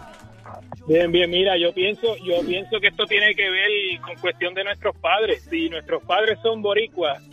Bien, 0.87 1.11
bien, 1.11 1.29
mira, 1.31 1.57
yo 1.57 1.73
pienso, 1.73 2.15
yo 2.17 2.41
pienso 2.45 2.79
que 2.79 2.87
esto 2.87 3.05
tiene 3.05 3.33
que 3.35 3.49
ver 3.49 3.69
con 4.05 4.15
cuestión 4.17 4.53
de 4.53 4.65
nuestros 4.65 4.95
padres. 4.97 5.47
Si 5.49 5.69
nuestros 5.69 6.03
padres 6.03 6.37
son 6.43 6.61
boricuas, 6.61 7.23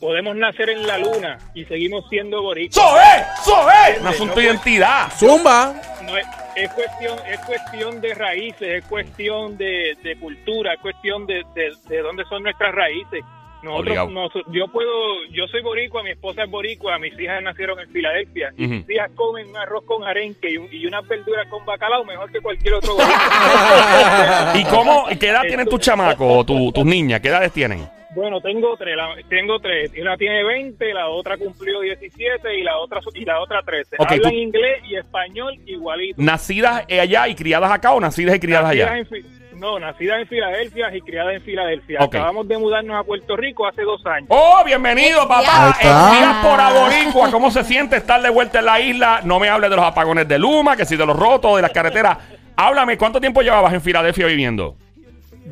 podemos 0.00 0.36
nacer 0.36 0.70
en 0.70 0.86
la 0.86 0.98
luna 0.98 1.38
y 1.54 1.64
seguimos 1.64 2.08
siendo 2.08 2.42
boricuas. 2.42 2.74
¡Soe! 2.84 3.24
¡Soe! 3.44 4.00
Un 4.00 4.06
asunto 4.06 4.34
de 4.36 4.44
identidad. 4.46 5.10
Zumba. 5.16 5.74
No 6.04 6.16
es, 6.16 6.26
es 6.56 6.70
cuestión, 6.72 7.18
es 7.28 7.38
cuestión 7.40 8.00
de 8.00 8.14
raíces, 8.14 8.62
es 8.62 8.84
cuestión 8.86 9.56
de, 9.58 9.96
de 10.02 10.18
cultura, 10.18 10.74
es 10.74 10.80
cuestión 10.80 11.26
de, 11.26 11.42
de, 11.54 11.72
de 11.88 12.02
dónde 12.02 12.24
son 12.28 12.42
nuestras 12.42 12.74
raíces. 12.74 13.22
Nosotros, 13.60 14.12
nos- 14.12 14.32
yo 14.52 14.68
puedo, 14.68 14.88
yo 15.32 15.48
soy 15.48 15.60
boricua, 15.62 16.04
mi 16.04 16.10
esposa 16.10 16.44
es 16.44 16.50
boricua, 16.50 16.96
mis 17.00 17.18
hijas 17.18 17.42
nacieron 17.42 17.80
en 17.80 17.90
Filadelfia 17.90 18.52
y 18.56 18.64
Ujú. 18.66 18.74
mis 18.74 18.90
hijas 18.90 19.10
comen 19.16 19.48
un 19.48 19.56
arroz 19.56 19.82
con 19.84 20.04
arenque 20.04 20.48
y, 20.52 20.56
un- 20.58 20.68
y 20.72 20.86
unas 20.86 21.04
verduras 21.08 21.48
con 21.48 21.66
bacalao 21.66 22.04
mejor 22.04 22.30
que 22.30 22.40
cualquier 22.40 22.74
otro 22.74 22.94
boricua. 22.96 24.52
¿Y 24.54 24.64
cómo? 24.66 25.06
¿Qué 25.18 25.28
edad 25.30 25.42
tienen 25.42 25.66
tus 25.68 25.80
chamacos 25.80 26.26
o 26.38 26.44
tu- 26.44 26.70
tus 26.70 26.84
niñas? 26.84 27.20
¿Qué 27.20 27.28
edades 27.28 27.52
tienen? 27.52 27.88
Bueno, 28.14 28.40
tengo 28.40 28.74
tres, 28.76 28.96
la- 28.96 29.16
tengo 29.28 29.58
tres. 29.60 29.92
Una 30.00 30.16
tiene 30.16 30.42
20, 30.42 30.94
la 30.94 31.08
otra 31.08 31.36
cumplió 31.36 31.80
17 31.80 32.58
y 32.58 32.62
la 32.62 32.78
otra 32.78 33.00
y 33.14 33.24
la 33.24 33.40
otra 33.40 33.62
13. 33.62 33.96
Ok, 33.98 34.12
Hablan 34.12 34.30
tú- 34.32 34.36
inglés 34.36 34.82
y 34.88 34.96
español 34.96 35.54
igualito. 35.66 36.20
¿Nacidas 36.22 36.84
allá 36.88 37.28
y 37.28 37.34
criadas 37.34 37.70
acá 37.70 37.92
o 37.92 38.00
nacidas 38.00 38.34
y 38.36 38.40
criadas 38.40 38.68
Nacidas 38.68 38.90
allá? 38.90 38.98
en 38.98 39.38
no, 39.60 39.76
nacidas 39.80 40.20
en 40.20 40.28
Filadelfia 40.28 40.94
y 40.96 41.00
criadas 41.00 41.34
en 41.34 41.42
Filadelfia. 41.42 41.98
Ok. 42.00 42.14
Acabamos 42.14 42.46
de 42.46 42.56
mudarnos 42.58 42.96
a 42.96 43.02
Puerto 43.02 43.36
Rico 43.36 43.66
hace 43.66 43.82
dos 43.82 44.00
años. 44.06 44.28
¡Oh, 44.30 44.62
bienvenido, 44.64 45.26
papá! 45.26 45.66
Ahí 45.66 45.70
está. 45.72 46.12
En 46.14 46.18
diáspora 46.20 46.70
boricua, 46.70 47.30
¿cómo 47.32 47.50
se 47.50 47.64
siente 47.64 47.96
estar 47.96 48.22
de 48.22 48.30
vuelta 48.30 48.60
en 48.60 48.64
la 48.66 48.80
isla? 48.80 49.20
No 49.24 49.40
me 49.40 49.48
hables 49.48 49.68
de 49.68 49.74
los 49.76 49.84
apagones 49.84 50.28
de 50.28 50.38
Luma, 50.38 50.76
que 50.76 50.84
si 50.84 50.96
de 50.96 51.04
los 51.04 51.16
rotos, 51.16 51.56
de 51.56 51.62
las 51.62 51.72
carreteras. 51.72 52.18
Háblame, 52.56 52.96
¿cuánto 52.96 53.20
tiempo 53.20 53.42
llevabas 53.42 53.72
en 53.74 53.80
Filadelfia 53.80 54.26
viviendo? 54.26 54.76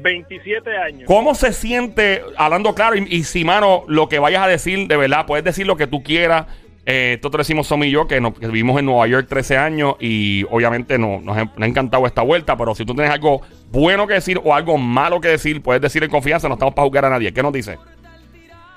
27 0.03 0.77
años. 0.77 1.03
¿Cómo 1.07 1.35
se 1.35 1.53
siente, 1.53 2.23
hablando 2.37 2.75
claro, 2.75 2.97
y, 2.97 3.25
si, 3.25 3.45
mano, 3.45 3.85
lo 3.89 4.09
que 4.09 4.19
vayas 4.19 4.43
a 4.43 4.49
decir, 4.49 4.89
de 4.89 4.97
verdad, 4.97 5.27
puedes 5.27 5.45
decir 5.45 5.67
lo 5.67 5.77
que 5.77 5.87
tú 5.87 6.03
quieras? 6.03 6.47
Eh, 6.89 7.19
lo 7.21 7.31
decimos 7.31 7.67
Somi 7.67 7.89
y 7.89 7.91
yo, 7.91 8.07
que, 8.07 8.21
nos, 8.21 8.39
vivimos 8.39 8.79
en 8.79 8.87
Nueva 8.87 9.09
York 9.09 9.27
13 9.29 9.57
años 9.57 9.97
y 9.99 10.45
obviamente 10.51 10.99
no, 10.99 11.21
nos, 11.21 11.37
ha, 11.37 11.51
encantado 11.67 12.07
esta 12.07 12.23
vuelta, 12.23 12.57
pero 12.57 12.77
si 12.77 12.85
tú 12.85 12.95
tienes 12.95 13.13
algo 13.13 13.43
bueno 13.73 14.07
que 14.07 14.15
decir 14.15 14.41
o 14.43 14.55
algo 14.55 14.79
malo 14.79 15.21
que 15.21 15.29
decir, 15.29 15.61
puedes 15.63 15.83
decir 15.83 16.05
en 16.05 16.11
confianza, 16.11 16.47
no 16.47 16.55
estamos 16.55 16.75
para 16.75 16.87
juzgar 16.87 17.05
a 17.07 17.11
nadie. 17.11 17.33
¿Qué 17.33 17.43
nos 17.43 17.53
dice? 17.53 17.77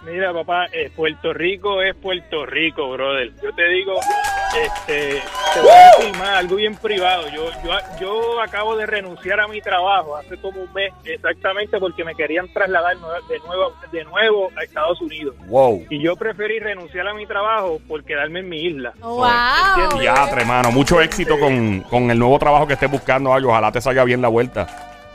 Mira, 0.06 0.34
papá, 0.34 0.68
eh, 0.72 0.90
Puerto 0.96 1.34
Rico 1.34 1.82
es 1.82 1.94
Puerto 1.96 2.46
Rico, 2.46 2.90
brother. 2.92 3.32
Yo 3.44 3.54
te 3.54 3.68
digo, 3.68 4.00
este, 4.58 5.22
te 5.54 5.60
voy 5.60 5.70
a 5.70 5.98
decir 5.98 6.18
más, 6.18 6.30
algo 6.30 6.56
bien 6.56 6.76
privado. 6.76 7.28
Yo, 7.30 7.50
yo, 7.64 7.72
yo 8.00 8.42
acabo 8.42 8.78
de 8.78 8.86
renunciar 8.86 9.42
a 9.42 9.48
mi 9.48 9.62
trabajo 9.62 10.16
hace 10.16 10.38
como 10.38 10.62
un 10.62 10.72
mes, 10.74 10.94
exactamente 11.04 11.78
porque 11.80 12.06
me 12.06 12.16
querían 12.16 12.48
trasladar 12.54 12.96
de 12.96 13.40
nuevo, 13.40 13.74
de 13.92 14.04
nuevo 14.06 14.52
a 14.56 14.64
Estados 14.64 15.02
Unidos. 15.02 15.36
Wow. 15.48 15.86
Y 15.90 16.02
yo 16.02 16.16
preferí 16.16 16.60
renunciar 16.60 17.08
a 17.08 17.14
mi 17.14 17.26
trabajo 17.26 17.80
por 17.86 18.04
quedarme 18.06 18.40
en 18.40 18.50
mi 18.50 18.62
isla. 18.62 18.94
¡Wow! 19.02 20.02
Ya, 20.02 20.30
hermano, 20.32 20.72
mucho 20.72 21.02
éxito 21.02 21.38
con, 21.38 21.82
con 21.82 22.10
el 22.10 22.18
nuevo 22.18 22.40
trabajo 22.40 22.66
que 22.66 22.74
estés 22.74 22.90
buscando, 22.90 23.34
algo. 23.34 23.50
Ojalá 23.50 23.72
te 23.72 23.82
salga 23.82 24.06
bien 24.06 24.22
la 24.22 24.30
vuelta. 24.30 24.68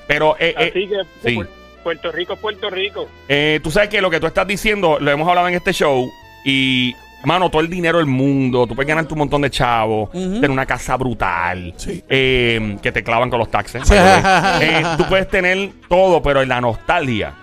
Pero, 0.07 0.37
eh, 0.39 0.55
eh, 0.59 0.69
Así 0.71 0.89
que 0.89 1.03
sí. 1.23 1.64
Puerto 1.85 2.11
Rico 2.11 2.33
es 2.33 2.39
Puerto 2.41 2.69
Rico. 2.71 3.09
Eh, 3.29 3.61
tú 3.63 3.71
sabes 3.71 3.89
que 3.89 4.01
lo 4.01 4.11
que 4.11 4.19
tú 4.19 4.27
estás 4.27 4.47
diciendo, 4.47 4.99
lo 4.99 5.11
hemos 5.11 5.29
hablado 5.29 5.47
en 5.47 5.55
este 5.55 5.73
show. 5.73 6.11
Y, 6.45 6.97
mano, 7.25 7.51
todo 7.51 7.63
el 7.63 7.71
dinero 7.71 7.99
del 7.99 8.07
mundo. 8.09 8.67
Tú 8.67 8.75
puedes 8.75 8.89
ganarte 8.89 9.13
un 9.15 9.19
montón 9.21 9.43
de 9.43 9.51
chavos. 9.51 10.11
Tener 10.11 10.51
una 10.51 10.67
casa 10.67 10.97
brutal. 10.97 11.73
Sí. 11.77 12.03
eh, 12.09 12.77
que 12.83 12.91
te 12.91 13.05
clavan 13.05 13.31
con 13.31 13.39
los 13.39 13.51
taxes. 13.51 13.89
Way. 13.89 13.99
Eh, 14.61 14.83
tú 14.97 15.05
puedes 15.09 15.29
tener 15.29 15.71
todo, 15.89 16.21
pero 16.21 16.43
en 16.43 16.49
la 16.49 16.61
nostalgia. 16.61 17.35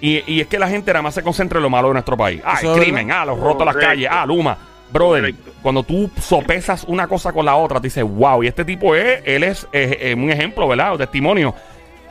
Y, 0.00 0.22
y 0.32 0.40
es 0.40 0.46
que 0.46 0.58
la 0.60 0.68
gente 0.68 0.92
nada 0.92 1.02
más 1.02 1.14
se 1.14 1.22
concentra 1.22 1.58
en 1.58 1.64
lo 1.64 1.70
malo 1.70 1.88
de 1.88 1.94
nuestro 1.94 2.16
país. 2.16 2.40
Ah, 2.44 2.58
el 2.62 2.68
es 2.68 2.76
crimen, 2.78 3.10
ah, 3.10 3.24
los 3.24 3.38
rotos 3.40 3.62
a 3.62 3.64
las 3.64 3.76
calles, 3.76 4.08
ah, 4.08 4.24
Luma. 4.24 4.56
Brother, 4.90 5.20
Correcto. 5.20 5.50
cuando 5.60 5.82
tú 5.82 6.10
sopesas 6.20 6.84
una 6.84 7.06
cosa 7.08 7.32
con 7.32 7.44
la 7.44 7.56
otra, 7.56 7.80
te 7.80 7.88
dices, 7.88 8.04
wow, 8.04 8.42
y 8.42 8.46
este 8.46 8.64
tipo 8.64 8.94
es, 8.94 9.20
él 9.24 9.42
es 9.42 9.66
eh, 9.72 9.98
eh, 10.00 10.14
un 10.14 10.30
ejemplo, 10.30 10.66
¿verdad? 10.68 10.92
Un 10.92 10.98
testimonio. 10.98 11.54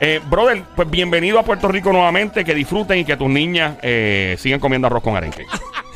Eh, 0.00 0.20
brother, 0.28 0.64
pues 0.76 0.88
bienvenido 0.88 1.38
a 1.38 1.42
Puerto 1.42 1.68
Rico 1.68 1.92
nuevamente, 1.92 2.44
que 2.44 2.54
disfruten 2.54 2.98
y 2.98 3.04
que 3.04 3.16
tus 3.16 3.28
niñas 3.28 3.76
eh, 3.82 4.36
sigan 4.38 4.60
comiendo 4.60 4.86
arroz 4.86 5.02
con 5.02 5.16
arenque. 5.16 5.44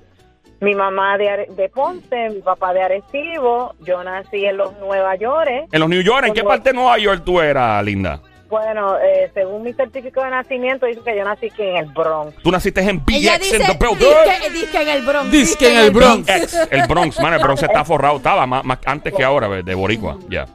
Mi 0.61 0.75
mamá 0.75 1.19
de, 1.19 1.29
Are- 1.29 1.47
de 1.51 1.69
Ponce, 1.69 2.31
mi 2.31 2.41
papá 2.41 2.73
de 2.73 2.83
Arecibo, 2.83 3.75
yo 3.81 4.03
nací 4.03 4.45
en 4.47 4.57
los 4.57 4.77
Nueva 4.79 5.15
York. 5.17 5.69
En 5.71 5.81
los 5.81 5.89
New 5.89 6.01
York, 6.03 6.27
¿en 6.29 6.35
qué 6.35 6.43
parte 6.43 6.71
de 6.71 6.75
Nueva 6.77 6.99
York 6.99 7.23
tú 7.25 7.41
eras, 7.41 7.85
linda? 7.85 8.21
Bueno, 8.49 8.97
eh, 8.99 9.29
según 9.35 9.65
mi 9.65 9.73
certificado 9.73 10.25
de 10.25 10.31
nacimiento, 10.31 10.87
dice 10.87 11.01
que 11.05 11.17
yo 11.17 11.25
nací 11.25 11.47
aquí 11.47 11.63
en 11.63 11.77
el 11.77 11.87
Bronx. 11.87 12.37
Tú 12.43 12.51
naciste 12.51 12.81
en 12.81 13.03
Ella 13.09 13.37
BX 13.37 13.43
dice, 13.43 13.57
in 13.57 13.63
the 13.63 13.97
disque, 13.97 14.51
disque 14.53 14.83
en 14.83 14.89
el 14.89 15.03
Bronx. 15.05 15.31
Disque 15.33 15.73
en 15.73 15.79
el 15.79 15.91
Bronx. 15.91 16.29
Ex, 16.29 16.69
el 16.71 16.87
Bronx, 16.87 17.21
man, 17.21 17.35
el 17.35 17.41
Bronx 17.43 17.63
está 17.63 17.85
forrado, 17.85 18.17
estaba 18.19 18.47
más, 18.47 18.65
más 18.65 18.79
antes 18.87 19.13
que 19.13 19.25
ahora, 19.25 19.49
de 19.49 19.75
Boricua, 19.75 20.17
ya. 20.29 20.47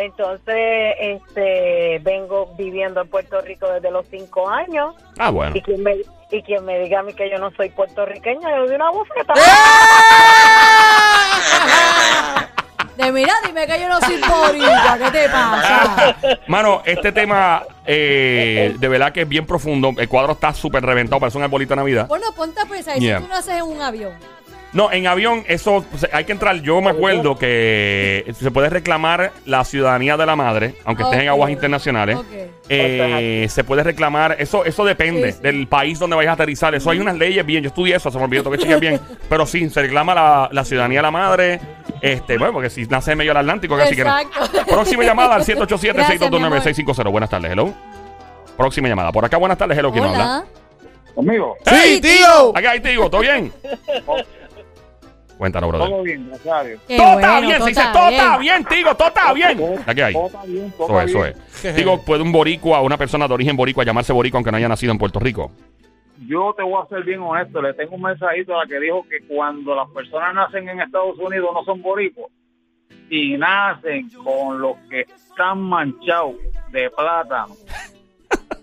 Entonces, 0.00 0.94
este, 1.00 1.98
vengo 2.02 2.54
viviendo 2.56 3.02
en 3.02 3.08
Puerto 3.08 3.40
Rico 3.40 3.68
desde 3.70 3.90
los 3.90 4.06
cinco 4.08 4.48
años. 4.48 4.94
Ah, 5.18 5.30
bueno. 5.30 5.56
Y 5.56 5.60
quien 5.60 5.82
me, 5.82 5.96
y 6.30 6.42
quien 6.42 6.64
me 6.64 6.78
diga 6.80 7.00
a 7.00 7.02
mí 7.02 7.14
que 7.14 7.30
yo 7.30 7.38
no 7.38 7.50
soy 7.52 7.70
puertorriqueña, 7.70 8.50
yo 8.50 8.58
le 8.58 8.66
doy 8.66 8.76
una 8.76 8.90
bofeta. 8.90 9.34
De 12.96 13.12
mira, 13.12 13.32
dime 13.46 13.64
que 13.64 13.80
yo 13.80 13.88
no 13.88 14.00
soy 14.00 14.16
boricua. 14.16 14.98
¿Qué 14.98 15.10
te 15.12 15.28
pasa? 15.28 16.16
Mano, 16.48 16.82
este 16.84 17.12
tema 17.12 17.62
eh, 17.86 18.74
de 18.76 18.88
verdad 18.88 19.12
que 19.12 19.22
es 19.22 19.28
bien 19.28 19.46
profundo. 19.46 19.92
El 19.96 20.08
cuadro 20.08 20.32
está 20.32 20.52
súper 20.52 20.84
reventado, 20.84 21.20
parece 21.20 21.38
un 21.38 21.44
arbolito 21.44 21.74
de 21.74 21.76
Navidad. 21.76 22.08
Bueno, 22.08 22.32
ponte 22.34 22.60
a 22.60 22.64
pensar. 22.64 22.98
Yeah. 22.98 23.18
Si 23.18 23.24
tú 23.24 23.30
naces 23.30 23.54
en 23.54 23.62
un 23.62 23.80
avión. 23.80 24.14
No, 24.72 24.92
en 24.92 25.06
avión, 25.06 25.44
eso 25.48 25.76
o 25.92 25.98
sea, 25.98 26.10
hay 26.12 26.24
que 26.24 26.32
entrar. 26.32 26.56
Yo 26.60 26.80
me 26.82 26.90
acuerdo 26.90 27.38
que 27.38 28.30
se 28.38 28.50
puede 28.50 28.68
reclamar 28.68 29.32
la 29.46 29.64
ciudadanía 29.64 30.18
de 30.18 30.26
la 30.26 30.36
madre, 30.36 30.74
aunque 30.84 31.04
estés 31.04 31.20
en 31.20 31.28
Ok. 31.28 31.32
aguas 31.32 31.50
internacionales. 31.50 32.16
Ok. 32.16 32.26
Eh, 32.68 33.46
se 33.48 33.64
puede 33.64 33.82
reclamar, 33.82 34.36
eso 34.38 34.66
eso 34.66 34.84
depende 34.84 35.32
Sí, 35.32 35.38
sí. 35.38 35.42
del 35.42 35.66
país 35.68 35.98
donde 35.98 36.16
vayas 36.16 36.30
a 36.30 36.34
aterrizar. 36.34 36.74
Eso 36.74 36.90
hay 36.90 36.98
unas 37.00 37.16
leyes 37.16 37.46
bien, 37.46 37.62
yo 37.62 37.68
estudié 37.68 37.96
eso, 37.96 38.10
se 38.10 38.18
me 38.18 38.24
olvidó 38.24 38.42
tengo 38.42 38.56
que 38.56 38.62
chequear 38.62 38.80
bien. 38.80 39.00
Pero 39.30 39.46
sí, 39.46 39.70
se 39.70 39.80
reclama 39.80 40.14
la, 40.14 40.48
la 40.52 40.64
ciudadanía 40.66 40.98
de 40.98 41.02
la 41.02 41.10
madre. 41.10 41.60
Este, 42.02 42.36
bueno, 42.36 42.52
porque 42.52 42.68
si 42.68 42.84
nace 42.86 43.12
en 43.12 43.18
medio 43.18 43.30
del 43.30 43.38
Atlántico, 43.38 43.74
casi 43.76 43.96
que 43.96 44.04
no. 44.04 44.18
Exacto. 44.20 44.66
Próxima 44.68 45.02
llamada 45.02 45.34
al 45.36 45.44
Gracias, 45.44 45.58
mi 45.58 45.66
787-622-9650. 45.66 47.10
Buenas 47.10 47.30
tardes, 47.30 47.50
hello. 47.52 47.72
Próxima 48.56 48.86
llamada. 48.88 49.12
Por 49.12 49.24
acá, 49.24 49.38
buenas 49.38 49.56
tardes, 49.56 49.78
hello. 49.78 49.90
¿Quién 49.92 50.04
nos 50.04 50.12
habla? 50.12 50.24
Hola. 50.40 50.46
Conmigo. 51.14 51.56
Sí, 51.64 52.00
tío. 52.00 52.52
Aquí 52.54 52.66
ahí 52.66 52.80
te 52.80 52.90
digo, 52.90 53.08
¿todo 53.08 53.22
bien? 53.22 53.50
Cuéntanos, 55.38 55.70
brother. 55.70 55.88
Todo 55.88 56.02
bien, 56.02 56.26
gracias 56.28 56.54
a 56.54 56.64
Dios. 56.64 56.80
Qué 56.88 56.96
todo 56.96 57.06
está 57.06 57.32
bueno, 57.32 57.40
bien, 57.46 57.56
todo 57.58 57.64
se 57.64 57.70
dice 57.70 57.80
está 57.80 57.92
todo 57.92 58.08
bien. 58.08 58.20
está 58.20 58.38
bien, 58.38 58.64
Tigo, 58.64 58.94
todo 58.96 59.08
está 59.08 59.32
bien. 59.32 59.58
Aquí 59.86 60.00
hay. 60.00 60.12
Todo 60.12 60.26
está 60.26 60.44
bien, 60.44 60.72
todo 60.72 60.86
Eso 60.86 60.98
está 60.98 61.04
es, 61.04 61.10
eso 61.10 61.22
bien. 61.22 61.70
es. 61.70 61.76
Digo, 61.76 62.02
¿puede 62.04 62.22
un 62.22 62.32
boricua, 62.32 62.82
una 62.82 62.96
persona 62.98 63.28
de 63.28 63.34
origen 63.34 63.56
boricua 63.56 63.84
llamarse 63.84 64.12
boricua 64.12 64.38
aunque 64.38 64.50
no 64.50 64.56
haya 64.56 64.68
nacido 64.68 64.92
en 64.92 64.98
Puerto 64.98 65.20
Rico? 65.20 65.52
Yo 66.26 66.52
te 66.56 66.64
voy 66.64 66.82
a 66.82 66.88
ser 66.88 67.04
bien 67.04 67.20
honesto, 67.20 67.62
le 67.62 67.72
tengo 67.74 67.94
un 67.94 68.02
mensajito 68.02 68.58
a 68.58 68.64
la 68.64 68.68
que 68.68 68.80
dijo 68.80 69.06
que 69.08 69.20
cuando 69.28 69.74
las 69.76 69.88
personas 69.90 70.34
nacen 70.34 70.68
en 70.68 70.80
Estados 70.80 71.16
Unidos 71.18 71.50
no 71.54 71.62
son 71.64 71.80
boricuas 71.80 72.30
y 73.08 73.36
nacen 73.36 74.10
con 74.24 74.60
los 74.60 74.76
que 74.90 75.02
están 75.02 75.60
manchados 75.60 76.34
de 76.72 76.90
plátano 76.90 77.54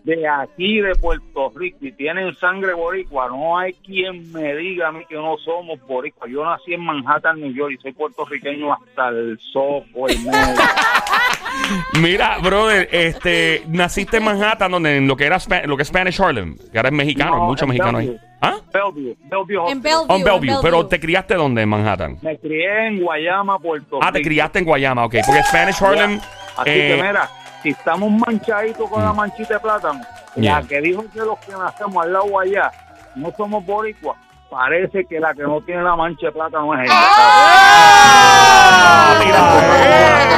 de 0.05 0.27
aquí 0.27 0.79
de 0.81 0.93
Puerto 0.95 1.51
Rico 1.55 1.79
y 1.81 1.91
tienen 1.91 2.33
sangre 2.35 2.73
boricua, 2.73 3.27
no 3.27 3.57
hay 3.57 3.73
quien 3.73 4.31
me 4.31 4.55
diga 4.55 4.89
a 4.89 4.91
mí 4.91 5.03
que 5.09 5.15
no 5.15 5.35
somos 5.43 5.79
boricuas. 5.87 6.29
Yo 6.31 6.45
nací 6.45 6.73
en 6.75 6.81
Manhattan, 6.85 7.41
New 7.41 7.51
York 7.53 7.73
y 7.77 7.81
soy 7.81 7.91
puertorriqueño 7.91 8.71
hasta 8.71 9.09
el 9.09 9.39
soco, 9.51 10.05
medio. 10.07 10.31
Mira, 12.01 12.37
brother, 12.39 12.87
este, 12.91 13.63
naciste 13.67 14.17
en 14.17 14.23
Manhattan, 14.25 14.71
donde 14.71 14.97
en 14.97 15.07
lo 15.07 15.15
que 15.15 15.25
era 15.25 15.37
lo 15.65 15.75
que 15.75 15.83
es 15.83 15.87
Spanish 15.89 16.21
Harlem, 16.21 16.55
que 16.71 16.77
ahora 16.77 16.89
es 16.89 16.95
mexicano, 16.95 17.33
hay 17.33 17.39
No, 17.39 17.45
muchos 17.47 17.63
en 17.63 17.69
mexicanos 17.69 18.01
ahí. 18.01 18.07
Bellevue. 18.07 18.25
¿Ah? 18.41 18.55
Bellevue, 18.73 19.15
Bellevue 19.23 19.71
En. 19.71 19.81
Bellevue. 19.81 20.05
Oh, 20.09 20.15
en 20.17 20.23
Bellevue, 20.23 20.59
pero 20.61 20.85
te 20.87 20.99
criaste 20.99 21.33
dónde 21.35 21.61
en 21.63 21.69
Manhattan? 21.69 22.17
Me 22.21 22.37
crié 22.37 22.87
en 22.87 23.01
Guayama, 23.01 23.57
Puerto 23.59 23.99
Ah, 24.01 24.11
te 24.11 24.19
Rico. 24.19 24.27
criaste 24.27 24.59
en 24.59 24.65
Guayama, 24.65 25.05
ok, 25.05 25.15
porque 25.25 25.41
Spanish 25.43 25.81
Harlem 25.83 26.19
Así 26.57 26.69
eh, 26.69 26.95
que 26.97 27.03
mira, 27.03 27.29
si 27.65 27.71
estamos 27.71 28.11
manchaditos 28.11 28.87
con 28.87 29.03
la 29.03 29.11
manchita 29.11 29.55
de 29.55 29.59
plátano, 29.59 29.99
Yeah. 30.35 30.61
la 30.61 30.67
que 30.67 30.81
dijo 30.81 31.03
que 31.11 31.17
los 31.19 31.39
que 31.39 31.51
nacemos 31.53 32.05
al 32.05 32.13
lado 32.13 32.39
allá 32.39 32.69
no 33.15 33.31
somos 33.35 33.65
boricuas, 33.65 34.15
parece 34.51 35.03
que 35.05 35.19
la 35.19 35.33
que 35.33 35.41
no 35.41 35.59
tiene 35.61 35.81
la 35.81 35.95
mancha 35.95 36.27
de 36.27 36.31
plátano 36.31 36.75
es 36.75 36.81
ella. 36.81 36.91
¡Ah! 36.93 39.15
Tiraera, 39.17 40.37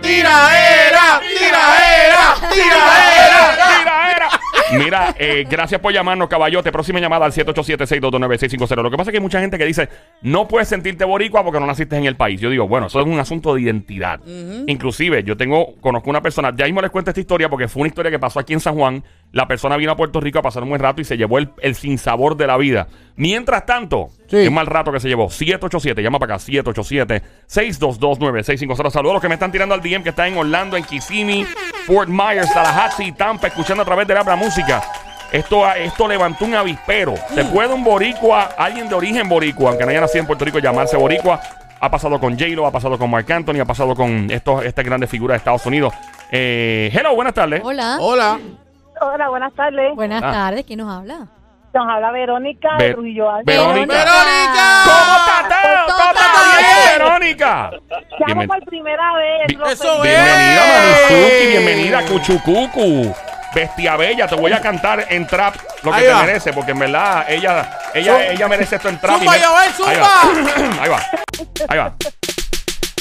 tiraera, 0.00 1.20
tiraera. 1.38 2.34
Tiraera. 2.50 3.69
Mira, 4.72 5.14
eh, 5.18 5.44
gracias 5.48 5.80
por 5.80 5.92
llamarnos, 5.92 6.28
caballote. 6.28 6.70
Próxima 6.72 6.98
llamada 7.00 7.26
al 7.26 7.32
787-622-9650. 7.32 8.82
Lo 8.82 8.90
que 8.90 8.96
pasa 8.96 9.10
es 9.10 9.12
que 9.12 9.18
hay 9.18 9.22
mucha 9.22 9.40
gente 9.40 9.58
que 9.58 9.64
dice, 9.64 9.88
no 10.22 10.46
puedes 10.48 10.68
sentirte 10.68 11.04
boricua 11.04 11.42
porque 11.44 11.60
no 11.60 11.66
naciste 11.66 11.96
en 11.96 12.04
el 12.06 12.16
país. 12.16 12.40
Yo 12.40 12.50
digo, 12.50 12.66
bueno, 12.68 12.86
eso 12.86 13.00
es 13.00 13.06
un 13.06 13.18
asunto 13.18 13.54
de 13.54 13.62
identidad. 13.62 14.20
Inclusive, 14.66 15.22
yo 15.24 15.36
tengo, 15.36 15.74
conozco 15.80 16.10
una 16.10 16.20
persona, 16.22 16.52
ya 16.56 16.64
mismo 16.66 16.80
les 16.82 16.90
cuento 16.90 17.10
esta 17.10 17.20
historia 17.20 17.48
porque 17.48 17.68
fue 17.68 17.80
una 17.82 17.88
historia 17.88 18.10
que 18.10 18.18
pasó 18.18 18.38
aquí 18.40 18.52
en 18.52 18.60
San 18.60 18.74
Juan. 18.74 19.02
La 19.32 19.46
persona 19.48 19.76
vino 19.76 19.92
a 19.92 19.96
Puerto 19.96 20.20
Rico 20.20 20.38
a 20.38 20.42
pasar 20.42 20.62
un 20.62 20.68
buen 20.70 20.80
rato 20.80 21.00
y 21.00 21.04
se 21.04 21.16
llevó 21.16 21.38
el, 21.38 21.50
el 21.62 21.74
sinsabor 21.74 22.36
de 22.36 22.46
la 22.46 22.56
vida. 22.56 22.86
Mientras 23.16 23.66
tanto, 23.66 24.08
Sí. 24.28 24.36
es 24.38 24.50
mal 24.52 24.66
rato 24.66 24.92
que 24.92 25.00
se 25.00 25.08
llevó. 25.08 25.28
787, 25.30 26.02
llama 26.02 26.18
para 26.20 26.36
acá, 26.36 26.44
787-622-9650. 26.44 28.90
Saludos 28.90 29.10
a 29.10 29.14
los 29.14 29.22
que 29.22 29.28
me 29.28 29.34
están 29.34 29.52
tirando 29.52 29.74
al 29.74 29.82
DM 29.82 30.02
que 30.02 30.08
están 30.10 30.28
en 30.32 30.38
Orlando, 30.38 30.76
en 30.76 30.84
Kissimmee, 30.84 31.46
Fort 31.90 32.08
Myers, 32.08 32.52
Tallahassee, 32.54 33.10
Tampa, 33.10 33.48
escuchando 33.48 33.82
a 33.82 33.84
través 33.84 34.06
de 34.06 34.14
la 34.14 34.36
música. 34.36 34.80
Esto, 35.32 35.66
esto 35.72 36.06
levantó 36.06 36.44
un 36.44 36.54
avispero. 36.54 37.14
¿Se 37.34 37.44
puede 37.46 37.74
un 37.74 37.82
boricua, 37.82 38.50
alguien 38.56 38.88
de 38.88 38.94
origen 38.94 39.28
boricua, 39.28 39.70
aunque 39.70 39.84
no 39.84 39.90
haya 39.90 40.00
nacido 40.00 40.20
en 40.20 40.26
Puerto 40.28 40.44
Rico, 40.44 40.60
llamarse 40.60 40.96
boricua? 40.96 41.40
Ha 41.80 41.90
pasado 41.90 42.20
con 42.20 42.38
J-Lo, 42.38 42.64
ha 42.66 42.70
pasado 42.70 42.96
con 42.96 43.10
Mark 43.10 43.30
Anthony, 43.32 43.58
ha 43.60 43.64
pasado 43.64 43.96
con 43.96 44.30
estos, 44.30 44.64
estas 44.64 44.84
grandes 44.84 45.10
figuras 45.10 45.34
de 45.34 45.38
Estados 45.38 45.66
Unidos. 45.66 45.92
Eh, 46.30 46.90
hello, 46.94 47.16
buenas 47.16 47.34
tardes. 47.34 47.60
Hola. 47.64 47.96
Hola. 48.00 48.38
Hola, 49.00 49.28
buenas 49.28 49.52
tardes. 49.54 49.92
Buenas 49.96 50.22
Ah. 50.22 50.30
tardes. 50.30 50.64
¿Quién 50.66 50.78
nos 50.78 50.92
habla? 50.94 51.26
Nos 51.74 51.88
habla 51.88 52.10
Verónica 52.12 52.68
Ve- 52.78 52.84
de 52.86 52.92
Trujillo. 52.94 53.26
Verónica. 53.44 53.94
Verónica. 53.94 54.82
¿Cómo 54.84 55.16
Verónica? 56.98 57.70
Llamo 58.26 58.46
por 58.46 58.64
primera 58.64 59.12
vez. 59.14 59.46
Eso 59.50 59.58
felicito. 59.66 60.02
Bienvenida. 60.02 60.62
Mamizuki. 61.10 61.46
Bienvenida, 61.48 62.02
Cuchucucu. 62.06 63.14
Bestia 63.54 63.96
Bella, 63.96 64.28
te 64.28 64.36
voy 64.36 64.52
a 64.52 64.60
cantar 64.60 65.06
en 65.10 65.26
trap 65.26 65.56
lo 65.82 65.90
que 65.90 65.96
Ahí 65.98 66.04
te 66.04 66.12
va. 66.12 66.22
merece, 66.22 66.52
porque 66.52 66.70
en 66.70 66.78
verdad 66.78 67.24
ella, 67.28 67.78
ella, 67.94 68.12
Zumba. 68.12 68.26
ella 68.26 68.48
merece 68.48 68.76
esto 68.76 68.88
en 68.88 69.00
trap. 69.00 69.18
Zumba, 69.18 69.36
y 69.36 69.40
me- 69.40 69.46
Joel, 69.46 69.70
Ahí 69.88 69.96
va. 69.96 70.82
Ahí 70.82 70.88
va. 70.88 71.02
Ahí 71.68 71.78
va. 71.78 71.94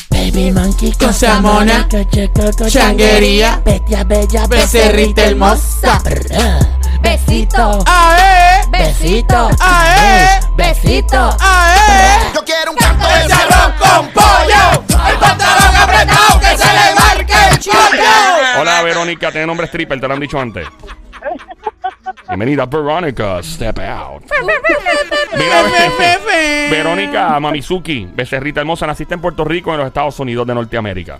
Baby 0.09 0.51
monkey 0.51 0.91
Cosa 0.93 1.39
mona, 1.39 1.87
changuería, 1.87 2.69
changuería, 2.71 3.61
bestia 3.63 4.03
bella, 4.03 4.47
becerrita 4.47 5.23
hermosa. 5.25 6.01
Besito, 7.01 7.79
¡Ae! 7.85 8.61
besito, 8.69 9.49
¡Ae! 9.61 10.39
besito. 10.55 11.37
¡Ae! 11.39 12.33
Yo 12.33 12.43
quiero 12.43 12.71
un 12.71 12.77
canto 12.77 13.07
de 13.07 13.25
¡Ese 13.25 13.33
arroz 13.33 13.73
con 13.79 14.07
pollo! 14.09 14.83
¡El 15.09 15.17
pantalón 15.17 15.75
apretado 15.75 16.39
que 16.39 16.57
se 16.57 16.73
le 16.73 16.95
marque 16.95 17.33
el 17.51 17.59
chollo! 17.59 18.59
Hola, 18.59 18.81
Verónica. 18.83 19.31
Tiene 19.31 19.47
nombre 19.47 19.67
stripper, 19.67 19.99
te 19.99 20.07
lo 20.07 20.13
han 20.13 20.19
dicho 20.19 20.39
antes. 20.39 20.67
Bienvenida, 22.27 22.65
Verónica. 22.65 23.41
Step 23.41 23.79
out. 23.79 24.23
Mira. 25.37 25.63
Verónica 26.69 27.39
Mamizuki, 27.39 28.07
becerrita 28.13 28.59
hermosa, 28.59 28.85
naciste 28.85 29.15
en 29.15 29.21
Puerto 29.21 29.43
Rico, 29.43 29.71
en 29.71 29.77
los 29.77 29.87
Estados 29.87 30.19
Unidos 30.19 30.45
de 30.45 30.53
Norteamérica. 30.55 31.19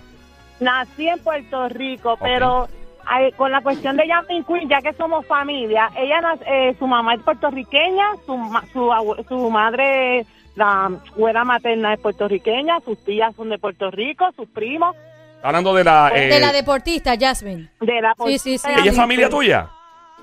Nací 0.60 1.08
en 1.08 1.18
Puerto 1.20 1.68
Rico, 1.70 2.16
pero 2.20 2.68
ay, 3.10 3.32
con 3.32 3.50
la 3.50 3.60
cuestión 3.60 3.96
de 3.96 4.04
Jumping 4.12 4.44
Queen, 4.44 4.68
ya 4.68 4.80
que 4.80 4.92
somos 4.94 5.26
familia, 5.26 5.90
ella 5.96 6.20
eh, 6.46 6.74
su 6.78 6.86
mamá 6.86 7.14
es 7.14 7.20
puertorriqueña, 7.22 8.04
su, 8.24 8.36
ma- 8.36 8.64
su, 8.72 8.90
su 9.28 9.50
madre, 9.50 10.24
la 10.54 10.86
abuela 11.14 11.44
materna 11.44 11.94
es 11.94 12.00
puertorriqueña, 12.00 12.78
sus 12.84 13.02
tías 13.04 13.34
son 13.34 13.50
de 13.50 13.58
Puerto 13.58 13.90
Rico, 13.90 14.30
sus 14.36 14.48
primos 14.48 14.94
Hablando 15.42 15.74
de 15.74 15.84
la. 15.84 16.12
eh, 16.14 16.28
De 16.28 16.38
la 16.38 16.52
deportista, 16.52 17.14
Jasmine. 17.18 17.68
de 17.80 18.00
la 18.02 18.14
Sí, 18.26 18.38
sí, 18.38 18.58
sí. 18.58 18.68
¿Ella 18.70 18.90
es 18.90 18.96
familia 18.96 19.28
tuya? 19.30 19.68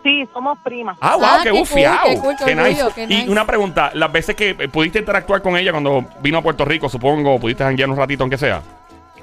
Sí, 0.04 0.24
somos 0.32 0.60
primas. 0.60 0.96
Ah, 1.02 1.16
wow, 1.16 1.26
Ah, 1.26 1.38
qué 1.40 1.44
qué 1.46 1.50
cool, 1.50 1.60
bufiado. 1.60 1.98
qué 2.06 2.18
cool, 2.20 2.36
qué 2.38 2.46
Qué 2.46 2.56
nice. 2.56 3.26
Y 3.26 3.28
una 3.28 3.46
pregunta, 3.46 3.90
las 3.96 4.12
veces 4.12 4.36
que 4.36 4.52
eh, 4.52 4.70
pudiste 4.70 5.00
interactuar 5.00 5.42
con 5.42 5.58
ella 5.58 5.72
cuando 5.72 6.06
vino 6.22 6.38
a 6.38 6.42
Puerto 6.44 6.64
Rico, 6.66 6.88
supongo, 6.88 7.40
pudiste 7.40 7.64
janguear 7.64 7.90
un 7.90 7.98
ratito 7.98 8.24
aunque 8.24 8.38
sea. 8.38 8.62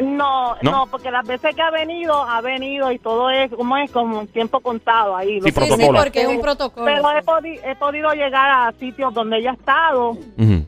No, 0.00 0.56
¿No? 0.62 0.70
no, 0.70 0.86
porque 0.88 1.10
las 1.10 1.24
veces 1.26 1.54
que 1.54 1.62
ha 1.62 1.70
venido, 1.70 2.14
ha 2.22 2.40
venido 2.40 2.90
y 2.90 2.98
todo 2.98 3.30
es 3.30 3.50
como 3.52 3.76
es 3.76 3.90
como 3.92 4.20
un 4.20 4.26
tiempo 4.26 4.58
contado 4.60 5.16
ahí. 5.16 5.40
Sí, 5.40 5.40
Lo- 5.40 5.44
Sí, 5.46 5.50
sí, 5.52 5.52
protocolo. 5.76 5.98
porque 6.00 6.22
es 6.22 6.28
un 6.28 6.40
protocolo. 6.40 6.86
Pero 6.86 7.10
he, 7.12 7.20
sí. 7.20 7.26
podi- 7.26 7.60
he 7.64 7.76
podido 7.76 8.12
llegar 8.12 8.50
a 8.50 8.72
sitios 8.78 9.14
donde 9.14 9.38
ella 9.38 9.52
ha 9.52 9.54
estado 9.54 10.16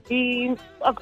y 0.08 0.50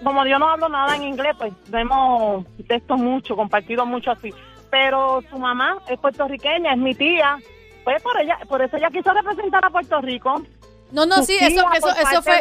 como 0.02 0.24
yo 0.26 0.38
no 0.38 0.48
hablo 0.48 0.68
nada 0.70 0.96
en 0.96 1.02
inglés, 1.02 1.34
pues 1.38 1.52
hemos 1.72 2.46
texto 2.66 2.96
mucho, 2.96 3.36
compartido 3.36 3.84
mucho 3.84 4.10
así. 4.10 4.32
Pero 4.70 5.22
su 5.30 5.38
mamá 5.38 5.76
es 5.88 5.98
puertorriqueña, 5.98 6.72
es 6.72 6.78
mi 6.78 6.94
tía. 6.94 7.36
Pues 7.84 8.02
por 8.02 8.18
ella, 8.18 8.38
por 8.48 8.62
eso 8.62 8.76
ella 8.78 8.88
quiso 8.90 9.12
representar 9.12 9.62
a 9.64 9.68
Puerto 9.70 10.00
Rico. 10.00 10.40
No, 10.90 11.04
no, 11.06 11.22
sí, 11.22 11.36
eso, 11.40 11.64
eso, 11.74 11.88
eso 11.90 12.22
fue, 12.22 12.40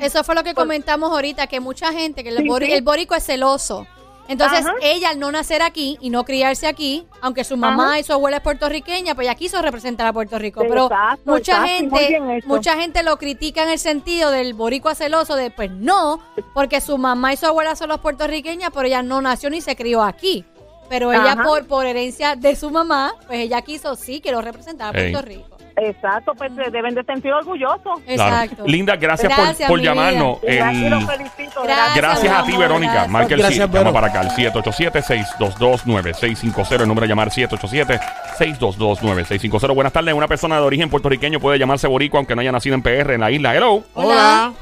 eso 0.00 0.24
fue 0.24 0.34
lo 0.34 0.42
que 0.42 0.54
Por- 0.54 0.64
comentamos 0.64 1.10
ahorita, 1.10 1.46
que 1.48 1.60
mucha 1.60 1.92
gente, 1.92 2.22
que 2.22 2.30
el, 2.30 2.38
Sí, 2.38 2.44
bori- 2.48 2.66
sí. 2.66 2.72
el 2.72 2.82
borico 2.82 3.14
es 3.14 3.24
celoso. 3.26 3.86
Entonces, 4.28 4.60
Ajá. 4.60 4.74
ella 4.82 5.08
al 5.08 5.18
no 5.18 5.32
nacer 5.32 5.62
aquí 5.62 5.96
y 6.00 6.10
no 6.10 6.24
criarse 6.24 6.66
aquí, 6.66 7.06
aunque 7.22 7.44
su 7.44 7.56
mamá 7.56 7.92
Ajá. 7.92 8.00
y 8.00 8.04
su 8.04 8.12
abuela 8.12 8.36
es 8.36 8.42
puertorriqueña, 8.42 9.14
pues 9.14 9.26
ella 9.26 9.34
quiso 9.34 9.60
representar 9.62 10.06
a 10.06 10.12
Puerto 10.12 10.38
Rico. 10.38 10.60
Pero 10.68 10.84
Exacto, 10.84 11.30
mucha 11.30 11.66
exacto, 11.66 11.96
gente, 11.96 12.42
mucha 12.46 12.76
gente 12.76 13.02
lo 13.02 13.16
critica 13.16 13.62
en 13.62 13.70
el 13.70 13.78
sentido 13.78 14.30
del 14.30 14.52
boricua 14.54 14.94
celoso 14.94 15.34
de, 15.34 15.50
pues 15.50 15.70
no, 15.70 16.20
porque 16.54 16.80
su 16.80 16.98
mamá 16.98 17.32
y 17.32 17.36
su 17.38 17.46
abuela 17.46 17.74
son 17.74 17.88
los 17.88 18.00
puertorriqueñas, 18.00 18.70
pero 18.72 18.86
ella 18.86 19.02
no 19.02 19.22
nació 19.22 19.50
ni 19.50 19.60
se 19.60 19.74
crió 19.76 20.02
aquí. 20.02 20.44
Pero 20.88 21.12
ella 21.12 21.32
Ajá. 21.32 21.44
por, 21.44 21.66
por 21.66 21.86
herencia 21.86 22.34
de 22.34 22.56
su 22.56 22.70
mamá, 22.70 23.12
pues 23.26 23.40
ella 23.40 23.60
quiso, 23.60 23.94
sí, 23.94 24.20
quiero 24.22 24.40
representar 24.40 24.88
a. 24.88 24.92
Puerto 24.92 25.20
Rico. 25.22 25.57
Exacto, 25.80 26.34
pues 26.34 26.54
deben 26.56 26.94
de 26.94 27.04
sentir 27.04 27.32
orgullosos. 27.32 28.00
Claro. 28.06 28.36
Exacto. 28.36 28.64
Linda, 28.66 28.96
gracias, 28.96 29.32
por- 29.32 29.44
Gracias, 29.44 29.68
por, 29.70 29.80
llamarnos. 29.80 30.38
El- 30.42 30.90
los 30.90 31.04
felicito. 31.04 31.62
Gracias. 31.62 31.96
Gracias 31.96 32.32
a 32.32 32.42
ti, 32.44 32.50
amor, 32.52 32.60
Verónica. 32.62 32.92
gracias. 32.92 33.12
Marca 33.12 33.34
el 33.34 33.40
Gracias, 33.40 33.68
sí, 33.70 33.76
llama 33.76 33.92
para 33.92 34.06
acá, 34.08 34.20
el 34.22 34.30
787-622-9650. 34.30 36.82
El 36.82 36.88
número 36.88 37.04
de 37.06 37.08
llamar 37.08 37.30
787-622-9650. 37.30 39.74
Buenas 39.74 39.92
tardes. 39.92 40.14
Una 40.14 40.28
persona 40.28 40.56
de 40.56 40.62
origen 40.62 40.90
puertorriqueño 40.90 41.38
puede 41.40 41.58
llamarse 41.58 41.86
boricua 41.86 42.18
aunque 42.18 42.34
no 42.34 42.40
haya 42.40 42.52
nacido 42.52 42.74
en 42.74 42.82
PR, 42.82 43.14
en 43.14 43.20
la 43.20 43.30
isla. 43.30 43.54
Hello. 43.54 43.82
Hola. 43.94 44.52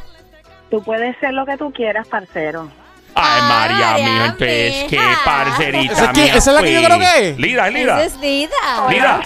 Tú 0.70 0.82
puedes 0.82 1.16
ser 1.18 1.32
lo 1.32 1.46
que 1.46 1.56
tú 1.56 1.72
quieras, 1.72 2.06
parcero. 2.08 2.68
Ay, 3.18 3.42
María, 3.48 3.90
María 3.92 4.04
mía, 4.06 4.24
entonces, 4.26 4.84
qué 4.90 5.00
parcerita 5.24 5.92
¿Esa 5.94 6.04
es 6.04 6.10
que- 6.10 6.20
mía 6.22 6.34
esa 6.36 6.50
es 6.50 6.56
la 6.56 6.62
que 6.62 6.72
yo 6.72 6.78
fue. 6.80 6.86
creo 6.86 6.98
que 6.98 7.28
es? 7.30 7.38
Lida, 7.38 7.68
es 7.68 7.74
Lida. 7.74 8.04
Esa 8.04 8.14
es 8.16 8.20
Lida. 8.20 8.50
Lida. 8.90 9.20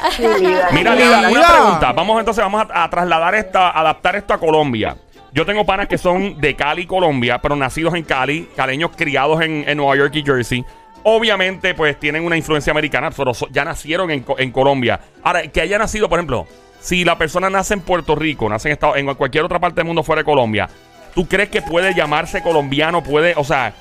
Mira, 0.73 0.95
Lida. 0.95 1.23
Lida, 1.23 1.31
una 1.31 1.49
pregunta. 1.49 1.93
Vamos 1.93 2.19
entonces, 2.21 2.43
vamos 2.45 2.65
a, 2.73 2.85
a 2.85 2.91
trasladar 2.91 3.35
esta, 3.35 3.71
adaptar 3.71 4.17
esto 4.17 4.33
a 4.35 4.39
Colombia. 4.39 4.97
Yo 5.33 5.45
tengo 5.47 5.65
panas 5.67 5.87
que 5.89 5.99
son 5.99 6.41
de 6.41 6.57
Cali, 6.57 6.87
Colombia, 6.87 7.39
pero 7.41 7.55
nacidos 7.57 7.95
en 7.95 8.03
Cali, 8.05 8.49
caleños 8.57 8.91
criados 8.97 9.41
en, 9.43 9.65
en 9.69 9.77
Nueva 9.77 9.97
York 9.97 10.15
y 10.15 10.23
Jersey. 10.25 10.65
Obviamente, 11.03 11.75
pues 11.75 11.99
tienen 11.99 12.25
una 12.25 12.37
influencia 12.37 12.71
americana, 12.73 13.11
pero 13.11 13.33
so- 13.33 13.49
ya 13.51 13.65
nacieron 13.65 14.11
en, 14.11 14.25
en 14.39 14.51
Colombia. 14.53 15.01
Ahora, 15.23 15.43
que 15.49 15.61
haya 15.61 15.79
nacido, 15.79 16.09
por 16.09 16.19
ejemplo, 16.19 16.47
si 16.81 17.05
la 17.05 17.17
persona 17.17 17.49
nace 17.49 17.75
en 17.75 17.81
Puerto 17.81 18.15
Rico, 18.15 18.49
nace 18.49 18.69
en, 18.69 18.73
Estado, 18.73 18.97
en 18.97 19.07
cualquier 19.15 19.45
otra 19.45 19.59
parte 19.59 19.77
del 19.77 19.87
mundo 19.87 20.03
fuera 20.03 20.21
de 20.21 20.25
Colombia, 20.25 20.69
¿tú 21.15 21.27
crees 21.27 21.49
que 21.49 21.63
puede 21.63 21.95
llamarse 21.95 22.43
colombiano? 22.43 23.03
Puede, 23.03 23.35
o 23.37 23.45
sea, 23.45 23.73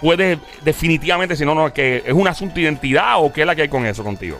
puede 0.00 0.38
definitivamente, 0.62 1.36
si 1.36 1.44
no, 1.44 1.54
no, 1.54 1.72
que 1.72 2.02
es 2.06 2.12
un 2.12 2.26
asunto 2.28 2.54
de 2.56 2.62
identidad 2.62 3.14
o 3.22 3.32
qué 3.32 3.42
es 3.42 3.46
la 3.46 3.54
que 3.54 3.62
hay 3.62 3.68
con 3.68 3.84
eso 3.86 4.02
contigo? 4.04 4.38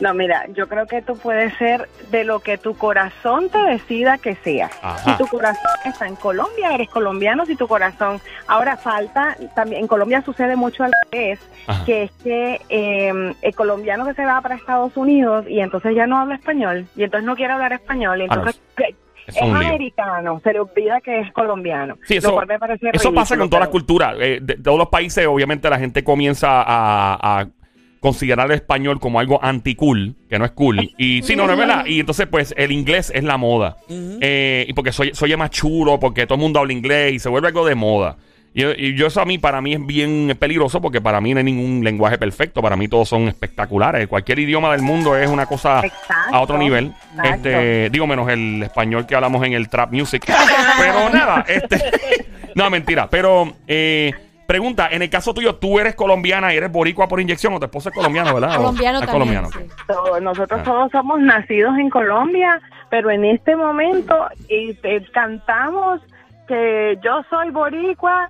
No, 0.00 0.14
mira, 0.14 0.46
yo 0.54 0.66
creo 0.66 0.86
que 0.86 1.02
tú 1.02 1.18
puedes 1.18 1.52
ser 1.58 1.86
de 2.10 2.24
lo 2.24 2.40
que 2.40 2.56
tu 2.56 2.74
corazón 2.74 3.50
te 3.50 3.58
decida 3.58 4.16
que 4.16 4.34
seas. 4.36 4.70
Ajá. 4.80 4.98
Si 5.04 5.18
tu 5.18 5.26
corazón 5.26 5.60
está 5.84 6.06
en 6.08 6.16
Colombia, 6.16 6.72
eres 6.74 6.88
colombiano. 6.88 7.44
Si 7.44 7.54
tu 7.54 7.68
corazón. 7.68 8.18
Ahora 8.46 8.78
falta, 8.78 9.36
también 9.54 9.82
en 9.82 9.86
Colombia 9.86 10.22
sucede 10.22 10.56
mucho 10.56 10.84
al 10.84 10.92
revés, 11.12 11.38
Ajá. 11.66 11.84
que 11.84 12.04
es 12.04 12.10
que 12.24 12.62
eh, 12.70 13.34
el 13.42 13.54
colombiano 13.54 14.06
que 14.06 14.14
se 14.14 14.24
va 14.24 14.40
para 14.40 14.54
Estados 14.54 14.96
Unidos 14.96 15.44
y 15.46 15.60
entonces 15.60 15.94
ya 15.94 16.06
no 16.06 16.18
habla 16.18 16.36
español 16.36 16.86
y 16.96 17.04
entonces 17.04 17.26
no 17.26 17.36
quiere 17.36 17.52
hablar 17.52 17.74
español 17.74 18.20
y 18.22 18.22
Ah, 18.22 18.26
entonces 18.36 18.58
es 19.30 19.36
es 19.36 19.42
un 19.42 19.58
lío. 19.58 19.68
americano, 19.68 20.40
se 20.42 20.52
le 20.52 20.60
olvida 20.60 21.00
que 21.00 21.20
es 21.20 21.32
colombiano. 21.32 21.96
Sí, 22.04 22.14
lo 22.14 22.18
eso, 22.18 22.32
cual 22.32 22.46
me 22.46 22.58
parece 22.58 22.90
eso 22.92 23.12
pasa 23.12 23.36
con 23.36 23.48
todas 23.48 23.62
las 23.62 23.70
culturas. 23.70 24.14
Eh, 24.20 24.38
de, 24.40 24.56
de 24.56 24.62
todos 24.62 24.78
los 24.78 24.88
países, 24.88 25.26
obviamente, 25.26 25.68
la 25.70 25.78
gente 25.78 26.04
comienza 26.04 26.62
a, 26.62 27.40
a 27.40 27.48
considerar 28.00 28.46
el 28.46 28.56
español 28.56 28.98
como 28.98 29.20
algo 29.20 29.38
anti-cool, 29.42 30.16
que 30.28 30.38
no 30.38 30.44
es 30.44 30.50
cool. 30.52 30.90
Y 30.96 31.22
sí, 31.22 31.36
no, 31.36 31.46
no 31.46 31.52
es 31.52 31.58
verdad. 31.58 31.84
Y 31.86 32.00
entonces, 32.00 32.26
pues, 32.26 32.54
el 32.56 32.72
inglés 32.72 33.12
es 33.14 33.22
la 33.24 33.36
moda. 33.36 33.76
Eh, 33.88 34.64
y 34.68 34.72
porque 34.72 34.90
soy, 34.92 35.10
soy 35.14 35.36
más 35.36 35.50
chulo, 35.50 36.00
porque 36.00 36.26
todo 36.26 36.36
el 36.36 36.40
mundo 36.40 36.60
habla 36.60 36.72
inglés 36.72 37.12
y 37.12 37.18
se 37.18 37.28
vuelve 37.28 37.48
algo 37.48 37.66
de 37.66 37.74
moda. 37.74 38.16
Y, 38.52 38.64
y 38.64 38.94
yo 38.96 39.06
eso 39.06 39.20
a 39.20 39.24
mí, 39.24 39.38
para 39.38 39.60
mí 39.60 39.74
es 39.74 39.86
bien 39.86 40.36
peligroso 40.38 40.80
porque 40.80 41.00
para 41.00 41.20
mí 41.20 41.32
no 41.32 41.38
hay 41.38 41.44
ningún 41.44 41.84
lenguaje 41.84 42.18
perfecto. 42.18 42.60
Para 42.60 42.76
mí 42.76 42.88
todos 42.88 43.08
son 43.08 43.28
espectaculares. 43.28 44.08
Cualquier 44.08 44.40
idioma 44.40 44.72
del 44.72 44.82
mundo 44.82 45.16
es 45.16 45.28
una 45.30 45.46
cosa 45.46 45.80
Exacto, 45.84 46.34
a 46.34 46.40
otro 46.40 46.58
nivel. 46.58 46.86
exacto. 47.16 47.48
Este, 47.48 47.90
digo, 47.90 48.06
menos 48.08 48.28
el 48.28 48.62
español 48.64 49.06
que 49.06 49.14
hablamos 49.14 49.44
en 49.46 49.52
el 49.52 49.68
trap 49.68 49.92
music. 49.92 50.24
Pero 50.78 51.10
nada, 51.10 51.44
este. 51.48 51.80
No, 52.56 52.68
mentira. 52.68 53.08
Pero, 53.08 53.52
eh, 53.68 54.12
pregunta: 54.48 54.88
en 54.90 55.02
el 55.02 55.08
caso 55.08 55.32
tuyo, 55.32 55.54
¿tú 55.54 55.78
eres 55.78 55.94
colombiana 55.94 56.52
y 56.52 56.56
eres 56.56 56.72
boricua 56.72 57.06
por 57.06 57.20
inyección 57.20 57.54
o 57.54 57.60
tu 57.60 57.66
esposa 57.66 57.90
es 57.90 57.94
colombiana, 57.94 58.32
verdad? 58.32 58.56
Colombiano 58.56 58.98
también. 58.98 59.12
colombiano. 59.44 59.48
sí. 59.52 60.20
Nosotros 60.20 60.60
Ah. 60.60 60.64
todos 60.64 60.90
somos 60.90 61.20
nacidos 61.20 61.78
en 61.78 61.88
Colombia, 61.88 62.60
pero 62.90 63.12
en 63.12 63.24
este 63.24 63.54
momento 63.54 64.16
y 64.48 64.74
cantamos 65.12 66.00
que 66.48 66.98
yo 67.04 67.22
soy 67.30 67.50
boricua 67.50 68.28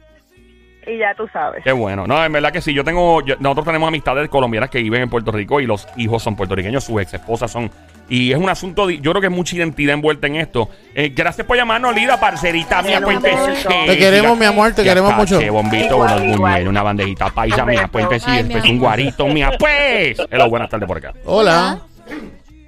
y 0.95 0.99
ya 0.99 1.15
tú 1.15 1.27
sabes. 1.33 1.63
Qué 1.65 1.73
bueno. 1.73 2.07
No, 2.07 2.25
en 2.25 2.33
verdad 2.33 2.53
que 2.53 2.61
sí. 2.61 2.73
Yo 2.75 2.85
tengo. 2.85 3.25
yo- 3.25 3.37
nosotros 3.41 3.67
tenemos 3.67 3.89
amistades 3.89 4.29
colombianas 4.29 4.71
que 4.71 4.83
viven 4.83 5.03
en 5.03 5.11
Puerto 5.11 5.31
Rico 5.33 5.61
y 5.61 5.67
los 5.67 5.87
hijos 5.97 6.23
son 6.23 6.37
puertorriqueños, 6.37 6.85
sus 6.85 7.01
ex 7.01 7.15
esposas 7.15 7.51
son. 7.51 7.71
Y 8.09 8.33
es 8.33 8.39
un 8.39 8.49
asunto. 8.49 8.87
de- 8.87 8.99
yo 8.99 9.13
creo 9.13 9.21
que 9.21 9.29
hay 9.29 9.33
mucha 9.33 9.55
identidad 9.57 9.95
envuelta 9.95 10.27
en 10.27 10.37
esto. 10.37 10.69
Eh, 10.95 11.13
gracias 11.15 11.47
por 11.47 11.57
llamarnos, 11.57 11.95
Lida, 11.95 12.19
parcerita 12.19 12.83
mía. 12.83 13.01
Puente 13.01 13.31
amor. 13.31 13.53
Chique. 13.57 13.85
Te 13.87 13.99
queremos, 13.99 14.37
mi 14.37 14.45
amor, 14.47 14.73
te 14.73 14.83
Ya 14.85 14.91
queremos 14.93 15.15
mucho. 15.15 15.39
che, 15.39 15.49
bombito, 15.51 15.95
Igual, 15.95 16.11
unos 16.23 16.23
igual. 16.23 16.39
buñuelos, 16.39 16.69
una 16.71 16.83
bandejita 16.83 17.31
paisa, 17.31 17.63
Un 17.63 17.69
mía. 17.71 17.91
beso. 17.93 18.27
Ay, 18.29 18.43
mi 18.43 18.49
después 18.49 18.65
un 18.65 18.71
amor. 18.71 18.81
guarito, 18.81 19.27
mía. 19.29 19.51
Pues. 19.59 20.19
Hello, 20.31 20.49
buenas 20.51 20.69
tardes 20.69 20.87
por 20.89 20.97
acá. 20.99 21.13
Hola. 21.25 21.81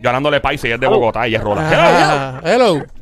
Yo 0.01 0.09
hablándole 0.09 0.41
paisa, 0.41 0.67
ella 0.67 0.75
es 0.77 0.81
de 0.81 0.87
Bogotá, 0.89 1.27
ella 1.27 1.39
es 1.39 1.45
Rola. 1.45 1.69
Hello. 1.69 1.83
Ah, 1.85 2.41
hello. 2.45 3.02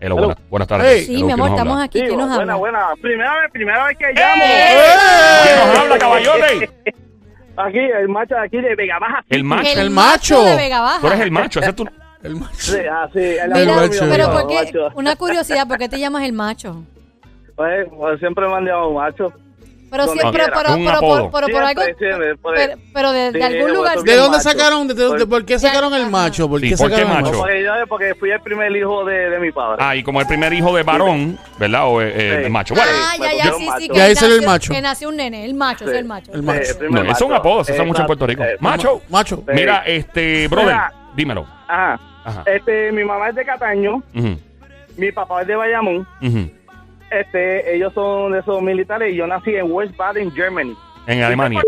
Hello, 0.00 0.14
buenas, 0.16 0.36
buenas 0.48 0.68
tardes. 0.68 0.86
Hey. 0.92 1.04
Sí, 1.06 1.14
Hello, 1.16 1.26
mi 1.26 1.32
¿quién 1.32 1.32
amor, 1.40 1.48
estamos 1.50 1.72
habla? 1.74 1.84
aquí. 1.84 2.00
¿Quién 2.00 2.16
nos 2.18 2.30
habla? 2.38 2.54
buena. 2.54 2.86
Primera 3.02 3.40
vez, 3.40 3.50
primera 3.52 3.84
vez 3.86 3.98
que 3.98 4.12
llamo. 4.12 4.44
¿Quién 5.42 5.56
nos 5.68 5.78
habla, 5.78 5.98
caballote? 5.98 6.70
Aquí, 7.56 7.78
el 7.78 8.08
macho 8.08 8.34
de 8.36 8.40
aquí 8.40 8.56
de 8.60 8.74
Vega 8.76 8.98
Baja. 9.00 9.24
El 9.28 9.42
macho. 9.44 9.80
El 9.80 9.90
macho. 9.90 10.44
de 10.44 10.56
Vega 10.56 10.80
Baja. 10.80 11.00
Tú 11.00 11.06
eres 11.08 11.20
el 11.20 11.30
macho, 11.32 11.60
ese 11.60 11.70
es 11.70 11.76
tu. 11.76 11.88
El 12.22 12.36
macho. 12.36 12.54
Sí, 12.56 12.78
ah, 12.90 13.08
sí, 13.12 13.18
el 13.18 13.48
Mira, 13.48 13.60
El 13.60 13.68
macho. 13.90 14.06
pero 14.08 14.24
El 14.24 14.30
¿por 14.30 14.46
qué? 14.46 14.54
macho. 14.64 14.88
Una 14.94 15.16
curiosidad, 15.16 15.66
¿por 15.66 15.78
qué 15.78 15.88
te 15.88 15.98
llamas 15.98 16.22
el 16.24 16.32
macho? 16.32 16.84
Pues, 17.56 17.88
pues, 17.96 18.20
siempre 18.20 18.46
me 18.46 18.54
han 18.54 18.64
llamado 18.66 18.92
macho. 18.92 19.32
Pero 19.90 20.06
Donde 20.06 20.20
siempre, 20.20 20.42
quiera. 20.44 20.58
pero, 20.62 20.74
Un 20.76 20.84
pero, 20.84 20.96
apodo. 20.98 21.30
pero, 21.32 21.46
por 21.48 21.62
algo, 21.62 21.82
Siempre, 21.82 22.06
siempre, 22.08 22.36
por- 22.36 22.54
pero, 22.54 22.74
pero 22.92 23.12
de, 23.12 23.32
de 23.32 23.38
Sí, 23.38 23.44
algún 23.44 23.74
lugar. 23.74 23.98
¿De 24.02 24.16
dónde 24.16 24.36
macho. 24.38 24.50
sacaron? 24.50 24.88
¿De, 24.88 25.26
por 25.26 25.44
qué 25.44 25.58
sacaron 25.58 25.94
el 25.94 26.10
macho? 26.10 26.48
¿Por 26.48 26.60
Sí, 26.60 26.70
qué 26.70 26.76
¿por 26.76 26.90
qué 26.90 26.96
sacaron 26.96 27.16
el 27.16 27.22
macho? 27.24 27.86
Porque 27.88 28.14
fui 28.14 28.30
el 28.30 28.40
primer 28.40 28.74
hijo 28.76 29.04
de, 29.04 29.30
de 29.30 29.38
mi 29.38 29.50
padre. 29.50 29.76
Ah, 29.80 29.96
y 29.96 30.02
como 30.02 30.20
el 30.20 30.26
primer 30.26 30.52
hijo 30.52 30.74
de 30.76 30.82
varón, 30.82 31.38
¿verdad? 31.58 31.86
O 31.86 32.02
eh, 32.02 32.12
eh, 32.14 32.36
Sí. 32.40 32.44
el 32.44 32.50
macho. 32.50 32.74
Bueno, 32.74 32.90
Ah, 32.94 33.16
ya, 33.18 33.32
ya, 33.44 33.52
sí, 33.54 33.68
sí. 33.78 33.88
Que 33.88 34.14
salió 34.14 34.34
el 34.34 34.40
nació- 34.42 34.46
macho. 34.46 34.72
Que 34.74 34.80
nació 34.82 35.08
un 35.08 35.16
nene, 35.16 35.44
el 35.44 35.54
macho, 35.54 35.84
Sí. 35.86 35.90
es 35.90 35.96
el 35.96 36.04
macho. 36.04 36.32
El 36.32 36.42
macho. 36.42 36.64
Sí, 36.64 36.70
el 36.72 36.76
primer 36.78 37.04
no, 37.04 37.10
eso 37.10 37.16
es 37.16 37.22
un 37.22 37.28
macho. 37.30 37.40
apodo, 37.40 37.64
se 37.64 37.72
usa 37.72 37.84
mucho 37.84 38.00
en 38.02 38.06
Puerto 38.06 38.26
Rico. 38.26 38.42
Eh, 38.44 38.56
Macho. 38.60 39.00
Macho. 39.08 39.36
Sí. 39.36 39.52
Mira, 39.54 39.82
este, 39.86 40.48
brother, 40.48 40.76
dímelo. 41.16 41.46
Ajá. 41.68 41.98
Este, 42.44 42.92
mi 42.92 43.04
mamá 43.04 43.30
es 43.30 43.34
de 43.36 43.44
Cataño, 43.44 44.02
mi 44.96 45.12
papá 45.12 45.40
es 45.42 45.46
de 45.48 45.56
Bayamón. 45.56 46.06
Este, 47.10 47.74
ellos 47.74 47.92
son 47.94 48.32
de 48.32 48.40
esos 48.40 48.60
militares 48.62 49.12
y 49.12 49.16
yo 49.16 49.26
nací 49.26 49.54
en 49.54 49.70
West 49.72 49.96
Baden, 49.96 50.30
Germany. 50.34 50.76
En 51.06 51.22
Alemania. 51.22 51.62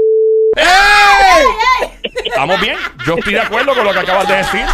¿Estamos 2.24 2.60
bien? 2.60 2.76
Yo 3.06 3.14
estoy 3.16 3.34
de 3.34 3.40
acuerdo 3.40 3.74
con 3.74 3.84
lo 3.84 3.92
que 3.92 3.98
acabas 4.00 4.28
de 4.28 4.36
decir. 4.36 4.64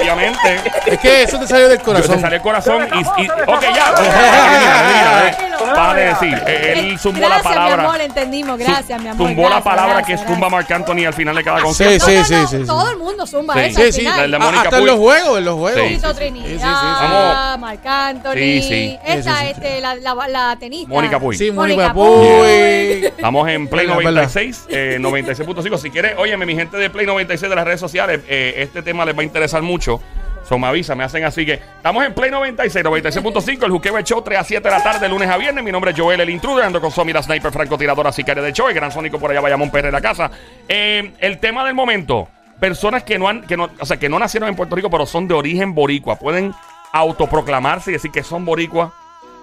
Obviamente. 0.00 0.60
Es 0.86 0.98
que 0.98 1.22
eso 1.22 1.38
te 1.38 1.46
salió 1.46 1.68
del 1.68 1.78
Yo 1.78 1.84
te 1.84 1.90
corazón. 1.92 2.20
salió 2.20 2.36
el 2.36 2.42
corazón 2.42 2.88
y, 2.94 3.22
y- 3.22 3.28
ok, 3.30 3.62
ya. 3.74 3.94
Eh. 5.64 5.74
Para 5.74 5.94
de 5.94 6.04
decir, 6.06 6.42
eh, 6.46 6.72
él 6.76 6.98
zumbó 6.98 7.20
la 7.20 7.28
Gracias, 7.28 7.54
mi 7.54 7.60
amor, 7.60 7.76
palabra. 7.76 8.04
entendimos. 8.04 8.58
Gracias, 8.58 9.02
mi 9.02 9.08
amor. 9.08 9.26
Zumbó 9.28 9.48
la 9.48 9.62
palabra 9.62 9.94
gracias, 9.94 10.06
que 10.06 10.12
gracias. 10.14 10.30
zumba 10.32 10.48
Marc 10.50 10.70
Anthony 10.70 11.04
al 11.06 11.14
final 11.14 11.34
de 11.36 11.44
cada 11.44 11.60
concierto. 11.62 12.06
Sí, 12.06 12.14
no, 12.16 12.24
sí, 12.24 12.34
no, 12.34 12.46
sí, 12.48 12.56
sí. 12.58 12.66
Todo 12.66 12.90
el 12.90 12.98
mundo 12.98 13.26
zumba 13.26 13.54
Sí. 13.54 13.60
eso 13.60 13.80
Sí, 13.80 13.92
sí. 13.92 14.06
Ah, 14.06 14.24
Hasta 14.62 14.78
en 14.78 14.86
los 14.86 14.98
juegos, 14.98 15.38
en 15.38 15.44
los 15.44 15.54
juegos. 15.58 15.80
Sí. 15.88 15.94
Tito 15.96 16.10
Sí, 16.10 16.16
Trinidad. 16.16 17.58
Marc 17.58 17.86
Anthony, 17.86 18.32
Sí, 18.34 18.62
sí. 18.62 18.98
esta, 19.06 19.38
Sí, 19.40 19.46
sí, 19.46 19.54
sí. 19.54 19.62
este, 19.64 19.80
la, 19.80 19.94
la, 19.96 20.14
la 20.28 20.56
tenista. 20.58 20.88
Mónica 20.92 21.18
Puig. 21.18 21.38
Sí, 21.38 21.50
Mónica 21.50 21.92
Puy. 21.92 23.06
Estamos 23.06 23.48
en 23.48 23.68
Play 23.68 23.86
Verdad, 23.86 24.02
96, 24.02 24.64
eh, 24.68 24.98
96.5. 25.00 25.78
Si 25.78 25.90
quieres, 25.90 26.14
óyeme, 26.18 26.46
mi 26.46 26.54
gente 26.54 26.76
de 26.76 26.90
Play 26.90 27.06
96 27.06 27.48
de 27.50 27.56
las 27.56 27.64
redes 27.64 27.80
sociales, 27.80 28.20
eh, 28.28 28.54
este 28.58 28.82
tema 28.82 29.04
les 29.04 29.16
va 29.16 29.20
a 29.20 29.24
interesar 29.24 29.62
mucho. 29.62 30.00
So, 30.44 30.58
me 30.58 30.70
me 30.70 31.04
hacen 31.04 31.24
así 31.24 31.46
que 31.46 31.54
estamos 31.54 32.04
en 32.04 32.12
Play 32.12 32.30
96, 32.30 32.84
96.5, 32.84 33.64
el 33.64 33.70
Juqueo 33.70 34.00
Show 34.02 34.22
3 34.22 34.38
a 34.38 34.44
7 34.44 34.68
de 34.68 34.74
la 34.74 34.82
tarde, 34.82 35.08
lunes 35.08 35.28
a 35.28 35.38
viernes. 35.38 35.64
Mi 35.64 35.72
nombre 35.72 35.92
es 35.92 35.98
Joel, 35.98 36.20
el 36.20 36.28
intruder, 36.28 36.66
ando 36.66 36.82
con 36.82 36.90
Somi, 36.90 37.14
la 37.14 37.22
sniper, 37.22 37.50
francotiradora, 37.50 38.12
sicaria 38.12 38.42
de 38.42 38.52
show, 38.52 38.68
el 38.68 38.74
gran 38.74 38.92
sónico 38.92 39.18
por 39.18 39.30
allá, 39.30 39.40
vayamos 39.40 39.70
perro 39.70 39.86
de 39.86 39.92
la 39.92 40.02
casa. 40.02 40.30
Eh, 40.68 41.12
el 41.18 41.38
tema 41.38 41.64
del 41.64 41.74
momento, 41.74 42.28
personas 42.60 43.04
que 43.04 43.18
no 43.18 43.28
han, 43.28 43.42
que 43.42 43.56
no, 43.56 43.70
o 43.80 43.86
sea, 43.86 43.96
que 43.96 44.10
no 44.10 44.18
nacieron 44.18 44.50
en 44.50 44.54
Puerto 44.54 44.76
Rico, 44.76 44.90
pero 44.90 45.06
son 45.06 45.26
de 45.26 45.34
origen 45.34 45.74
boricua, 45.74 46.16
pueden 46.16 46.52
autoproclamarse 46.92 47.90
y 47.90 47.94
decir 47.94 48.10
que 48.10 48.22
son 48.22 48.44
boricua. 48.44 48.92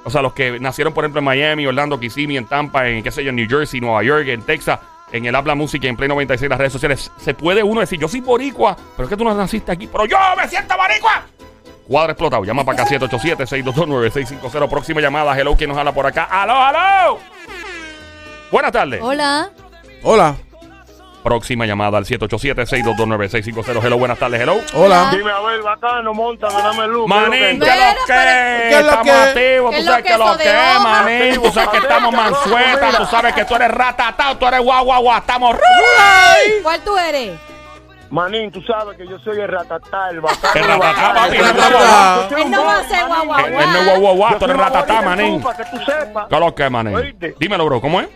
O 0.04 0.10
sea, 0.10 0.22
los 0.22 0.34
que 0.34 0.60
nacieron, 0.60 0.94
por 0.94 1.04
ejemplo, 1.04 1.20
en 1.20 1.26
Miami, 1.26 1.66
Orlando, 1.66 2.00
Kissimmee, 2.00 2.38
en 2.38 2.46
Tampa, 2.46 2.88
en, 2.88 3.04
qué 3.04 3.12
sé 3.12 3.24
yo, 3.24 3.30
en 3.30 3.36
New 3.36 3.48
Jersey, 3.48 3.82
Nueva 3.82 4.04
York, 4.04 4.28
en 4.28 4.42
Texas, 4.44 4.80
en 5.12 5.26
el 5.26 5.36
Habla 5.36 5.56
Música, 5.56 5.88
en 5.88 5.96
Play 5.96 6.10
96, 6.10 6.50
las 6.50 6.58
redes 6.58 6.74
sociales. 6.74 7.12
Se 7.18 7.34
puede 7.34 7.64
uno 7.64 7.82
decir, 7.82 8.00
yo 8.00 8.08
soy 8.08 8.22
boricua, 8.22 8.76
pero 8.96 9.06
es 9.06 9.10
que 9.10 9.18
tú 9.18 9.24
no 9.24 9.34
naciste 9.34 9.72
aquí, 9.72 9.88
pero 9.88 10.06
yo 10.06 10.18
me 10.38 10.48
siento 10.48 10.76
boricua. 10.78 11.24
Cuadro 11.88 12.12
explotado. 12.12 12.46
Llama 12.46 12.64
para 12.64 12.84
acá 12.84 12.96
787-622-9650. 12.98 14.70
Próxima 14.70 15.02
llamada. 15.02 15.38
Hello, 15.38 15.56
¿quién 15.58 15.70
nos 15.70 15.78
habla 15.78 15.92
por 15.94 16.06
acá? 16.06 16.24
¡Aló, 16.24 16.56
aló! 16.56 17.20
Buenas 18.52 18.72
tardes. 18.72 19.02
Hola. 19.02 19.50
Hola. 20.04 20.36
Próxima 21.24 21.68
llamada 21.68 22.00
al 22.00 22.06
787-622-9650. 22.06 23.84
Hello, 23.84 23.98
buenas 24.00 24.18
tardes. 24.18 24.42
Hello. 24.42 24.58
Hola. 24.74 25.10
Dime, 25.12 25.30
a 25.32 25.40
ver, 25.42 25.62
bacano, 25.62 26.14
montame, 26.16 26.62
dame 26.64 26.88
luz. 26.88 27.08
Manín, 27.08 27.60
¿qué 27.60 27.72
Mira, 27.72 27.94
lo 27.94 28.06
que? 28.08 28.14
¿Qué 28.14 28.70
es 28.70 28.82
lo 28.86 28.90
Estamos 28.90 29.06
que? 29.06 29.12
activos, 29.12 29.72
¿Qué 29.72 29.76
tú 29.76 29.82
es 29.82 29.86
sabes 29.86 29.98
lo 30.00 30.04
que 30.04 30.12
que 30.12 30.18
lo 30.18 30.38
que 30.38 30.74
es, 30.74 30.80
manín. 30.82 31.42
Tú 31.44 31.52
sabes 31.52 31.70
que 31.70 31.78
estamos 31.78 32.14
mansuetas, 32.14 32.98
tú 32.98 33.06
sabes 33.06 33.34
que 33.34 33.46
tú 33.46 33.56
eres 33.56 33.72
ratatao, 33.72 34.38
tú 34.38 34.46
eres 34.48 34.62
guau, 34.62 34.84
guau, 34.86 35.02
guau, 35.04 35.18
estamos. 35.20 35.56
¿Cuál 36.64 36.82
tú 36.82 36.98
eres? 36.98 37.40
Manín, 38.10 38.52
tú 38.52 38.62
sabes 38.64 38.98
que 38.98 39.08
yo 39.08 39.18
soy 39.20 39.40
el 39.40 39.48
ratatá, 39.48 40.10
el 40.10 40.20
bacano. 40.22 40.54
El 40.56 40.64
ratatá, 40.68 41.14
papi, 41.14 41.36
el 41.38 41.42
el 41.46 41.48
ratatá. 41.48 41.70
ratatá. 41.70 42.42
Él 42.42 42.52
no 42.52 42.66
va 42.66 42.78
a 42.80 42.84
ser 42.84 43.06
guau, 43.06 43.40
El 43.46 43.54
no 43.86 44.00
guau, 44.02 44.16
guau, 44.18 44.40
tú 44.40 44.46
eres 44.46 44.58
ratatá, 44.58 45.02
manín. 45.04 45.42
Para 45.42 45.58
que 45.58 45.64
tú 45.66 45.78
sepas. 45.86 46.28
¿Qué 46.28 46.40
lo 46.40 46.56
que, 46.56 46.70
manín? 46.70 47.16
Dímelo, 47.40 47.66
bro, 47.68 47.80
¿cómo 47.80 48.02
es? 48.02 48.10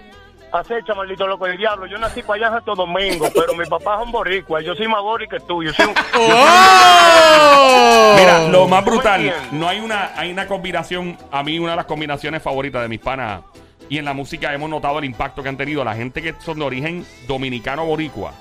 Acecha, 0.59 0.93
maldito 0.93 1.27
loco 1.27 1.45
del 1.45 1.57
diablo. 1.57 1.85
Yo 1.85 1.97
nací 1.97 2.21
para 2.21 2.37
allá 2.37 2.47
en 2.47 2.53
Santo 2.53 2.75
Domingo, 2.75 3.27
pero 3.33 3.55
mi 3.55 3.65
papá 3.65 3.95
es 3.95 4.05
un 4.05 4.11
boricua. 4.11 4.61
Yo 4.61 4.75
soy 4.75 4.87
más 4.87 5.01
bori 5.01 5.27
que 5.27 5.39
tú. 5.41 5.63
Yo 5.63 5.73
soy 5.73 5.87
un... 5.87 5.93
¡Oh! 6.15 8.15
Mira, 8.17 8.47
lo 8.49 8.67
más 8.67 8.83
¿Tú 8.83 8.91
me 8.91 8.95
brutal, 8.95 9.33
no 9.51 9.67
hay 9.67 9.79
una, 9.79 10.11
hay 10.15 10.31
una 10.31 10.47
combinación, 10.47 11.17
a 11.31 11.43
mí 11.43 11.59
una 11.59 11.71
de 11.71 11.77
las 11.77 11.85
combinaciones 11.85 12.41
favoritas 12.41 12.81
de 12.81 12.87
mis 12.87 12.99
panas 12.99 13.41
y 13.89 13.97
en 13.97 14.05
la 14.05 14.13
música 14.13 14.53
hemos 14.53 14.69
notado 14.69 14.99
el 14.99 15.05
impacto 15.05 15.43
que 15.43 15.49
han 15.49 15.57
tenido 15.57 15.83
la 15.83 15.95
gente 15.95 16.21
que 16.21 16.33
son 16.39 16.59
de 16.59 16.65
origen 16.65 17.05
dominicano 17.27 17.85
boricua. 17.85 18.33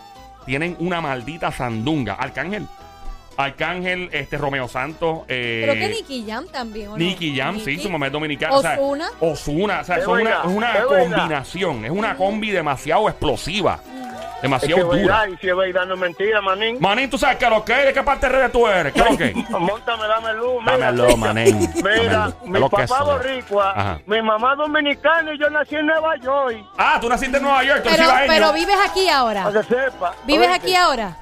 Tienen 0.47 0.77
una 0.79 1.01
maldita 1.01 1.51
sandunga. 1.51 2.15
Arcángel. 2.15 2.67
Arcángel, 3.37 4.09
este 4.13 4.39
Romeo 4.39 4.69
Santos. 4.69 5.21
Eh, 5.29 5.63
Creo 5.65 5.75
que 5.75 5.89
Nicky 5.95 6.25
Jam 6.29 6.47
también. 6.49 6.89
¿o 6.89 6.91
no? 6.93 6.97
Nicky 6.99 7.37
Jam, 7.37 7.59
sí, 7.61 7.71
Nicky. 7.73 7.83
su 7.83 7.91
mamá 7.91 8.07
es 8.07 8.13
dominicana. 8.13 8.55
Ozuna. 8.57 9.09
O 9.21 9.37
sea, 9.37 9.45
Ozuna, 9.45 9.81
o 9.81 9.85
sea, 9.85 9.97
Es 9.99 10.07
una, 10.07 10.31
es 10.41 10.45
una 10.47 10.83
combinación, 10.85 11.85
es 11.85 11.91
una 11.91 12.17
combi 12.17 12.51
demasiado 12.51 13.09
explosiva. 13.09 13.81
Demasiado 14.43 14.93
es 14.93 14.99
que 14.99 15.03
dura. 15.05 15.27
y 15.27 15.37
si 15.39 15.49
es 15.49 15.57
verdad, 15.57 15.87
no 15.87 15.95
es 15.95 16.01
mentira, 16.01 16.43
manín. 16.43 16.77
Manín, 16.79 17.09
¿tú 17.09 17.17
sabes 17.17 17.39
qué 17.39 17.47
es 17.47 17.51
lo 17.51 17.65
que 17.65 17.73
es? 17.73 17.85
¿De 17.87 17.93
qué 17.95 18.03
parte 18.03 18.29
de 18.29 18.49
tú 18.51 18.67
eres? 18.67 18.93
¿Qué 18.93 19.01
es 19.01 19.11
lo 19.11 19.17
que 19.17 19.25
es? 19.31 19.51
Móntame, 19.51 20.07
dame 20.07 20.33
luz. 20.35 20.63
Dámelo, 20.67 21.05
mira. 21.05 21.17
manín. 21.17 21.71
Mira, 21.77 22.31
mi 22.45 22.61
que 22.61 22.69
papá 22.69 23.03
boricua, 23.05 23.71
Ajá. 23.71 24.01
mi 24.05 24.21
mamá 24.21 24.55
dominicana 24.55 25.33
y 25.33 25.39
yo 25.39 25.49
nací 25.49 25.77
en 25.77 25.87
Nueva 25.87 26.17
York. 26.19 26.59
Ah, 26.77 26.99
tú 27.01 27.09
naciste 27.09 27.39
en 27.39 27.43
Nueva 27.43 27.65
York, 27.65 27.85
tú 27.85 27.89
eres 27.89 28.07
Pero, 28.07 28.25
pero 28.29 28.53
vives 28.53 28.77
aquí 28.87 29.09
ahora. 29.09 29.45
Para 29.45 29.63
que 29.63 29.67
sepa. 29.75 30.15
¿Vives 30.27 30.51
aquí 30.53 30.75
ahora? 30.75 31.17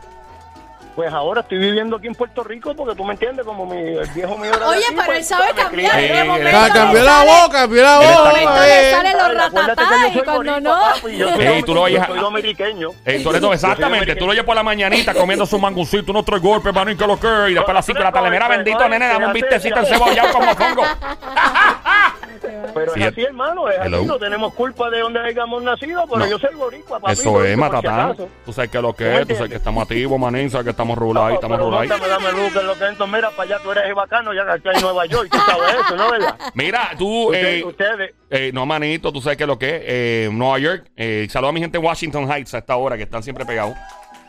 Pues 0.94 1.10
ahora 1.10 1.40
estoy 1.40 1.56
viviendo 1.56 1.96
aquí 1.96 2.06
en 2.06 2.14
Puerto 2.14 2.44
Rico 2.44 2.74
porque 2.76 2.94
tú 2.94 3.02
me 3.04 3.14
entiendes, 3.14 3.46
como 3.46 3.64
mi 3.64 3.78
el 3.78 4.06
viejo 4.10 4.36
mío 4.36 4.50
era 4.54 4.58
de 4.58 4.64
Oye, 4.66 4.84
aquí, 4.84 4.94
pero 4.94 5.06
pues, 5.06 5.18
él 5.18 5.24
sabe 5.24 5.44
cambiar. 5.54 5.96
De 5.96 6.20
él- 6.20 6.26
momento 6.28 6.58
Ah, 6.58 6.68
cambió 6.72 7.02
la 7.02 7.24
boca, 7.24 7.52
cambió 7.52 7.82
la 7.82 7.98
De 7.98 8.06
boca. 8.08 8.24
momento 8.28 8.52
le 8.60 8.90
eh. 8.90 8.92
sale 8.92 9.12
los 9.12 9.22
Ay, 9.22 9.36
acuérdate 9.38 9.82
que 9.82 9.88
yo 9.88 9.96
ratatá 9.96 10.08
y 10.18 10.22
cuando 10.22 10.60
no. 10.60 10.80
papi, 10.80 11.16
yo 11.16 11.28
soy, 11.32 11.46
Ey, 11.46 11.62
tú 11.62 11.74
lo 11.74 11.88
yo 11.88 11.96
oyes- 11.98 12.06
soy 12.06 12.18
dominiqueño. 12.18 12.88
Eh, 13.06 13.20
tú 13.22 13.30
eres- 13.30 13.42
exactamente, 13.52 14.16
tú 14.16 14.26
lo 14.26 14.32
oyes 14.32 14.44
por 14.44 14.54
la 14.54 14.62
mañanita 14.62 15.14
comiendo 15.14 15.46
su 15.46 15.58
mangucito, 15.58 16.12
unos 16.12 16.26
tres 16.26 16.42
golpes, 16.42 16.74
manín, 16.74 16.98
que 16.98 17.06
lo 17.06 17.18
que 17.18 17.26
y 17.48 17.54
después 17.54 17.70
a 17.70 17.72
las 17.72 17.86
5 17.86 17.98
de 17.98 18.04
la 18.04 18.12
tarde, 18.12 18.30
mira, 18.30 18.48
bendito 18.48 18.86
nene, 18.88 19.08
dame 19.08 19.26
un 19.28 19.32
vistecito 19.32 19.78
encebollado 19.80 20.30
como 20.32 20.54
pongo. 20.54 20.82
Pero 22.74 22.92
Sí, 22.94 23.00
es 23.02 23.06
así, 23.08 23.22
hermano, 23.22 23.68
es 23.68 23.78
Hello. 23.84 23.98
así, 23.98 24.06
no 24.06 24.18
tenemos 24.18 24.54
culpa 24.54 24.88
de 24.90 25.00
donde 25.00 25.20
hayamos 25.20 25.62
nacido, 25.62 26.04
pero 26.06 26.18
No. 26.20 26.26
yo 26.26 26.38
soy 26.38 26.54
boricua, 26.54 27.00
papi. 27.00 27.12
Eso 27.12 27.44
es, 27.44 27.56
matatán. 27.56 28.16
Tú 28.44 28.52
sabes 28.52 28.70
que 28.70 28.80
lo 28.80 28.94
que 28.94 29.04
¿Tú 29.04 29.10
me 29.10 29.20
es, 29.22 29.28
tú 29.28 29.34
sabes 29.34 29.50
que 29.50 29.56
estamos 29.56 29.82
activos, 29.82 30.18
manín, 30.18 30.50
sabes 30.50 30.64
que 30.64 30.70
estamos 30.70 30.96
rulay, 30.98 31.34
estamos 31.34 31.58
rulay. 31.58 31.88
móntame, 31.88 32.08
dame 32.08 32.32
luz, 32.32 32.52
que 32.52 32.62
lo 32.62 32.78
que 32.78 32.84
entonces, 32.86 33.14
mira, 33.14 33.30
para 33.30 33.42
allá 33.42 33.58
tú 33.62 33.70
eres 33.72 33.94
bacano, 33.94 34.32
ya 34.34 34.44
que 34.44 34.50
aquí 34.52 34.68
en 34.76 34.82
Nueva 34.82 35.06
York, 35.06 35.28
tú 35.30 35.38
sabes 35.38 35.74
eso, 35.84 35.96
¿no, 35.96 36.10
verdad? 36.10 36.38
Mira, 36.54 36.90
tú, 36.98 37.26
Ustedes, 37.26 37.62
eh, 37.62 37.64
ustedes, 37.66 38.14
eh, 38.30 38.50
no, 38.54 38.64
manito, 38.66 39.12
tú 39.12 39.20
sabes 39.20 39.36
que 39.38 39.46
lo 39.46 39.58
que 39.58 39.76
es, 39.76 39.82
eh, 39.84 40.28
Nueva 40.32 40.58
York, 40.58 40.86
eh, 40.96 41.26
saludo 41.30 41.50
a 41.50 41.52
mi 41.52 41.60
gente 41.60 41.78
en 41.78 41.84
Washington 41.84 42.30
Heights 42.30 42.54
a 42.54 42.58
esta 42.58 42.76
hora, 42.76 42.96
que 42.96 43.02
están 43.04 43.22
siempre 43.22 43.44
pegados 43.44 43.74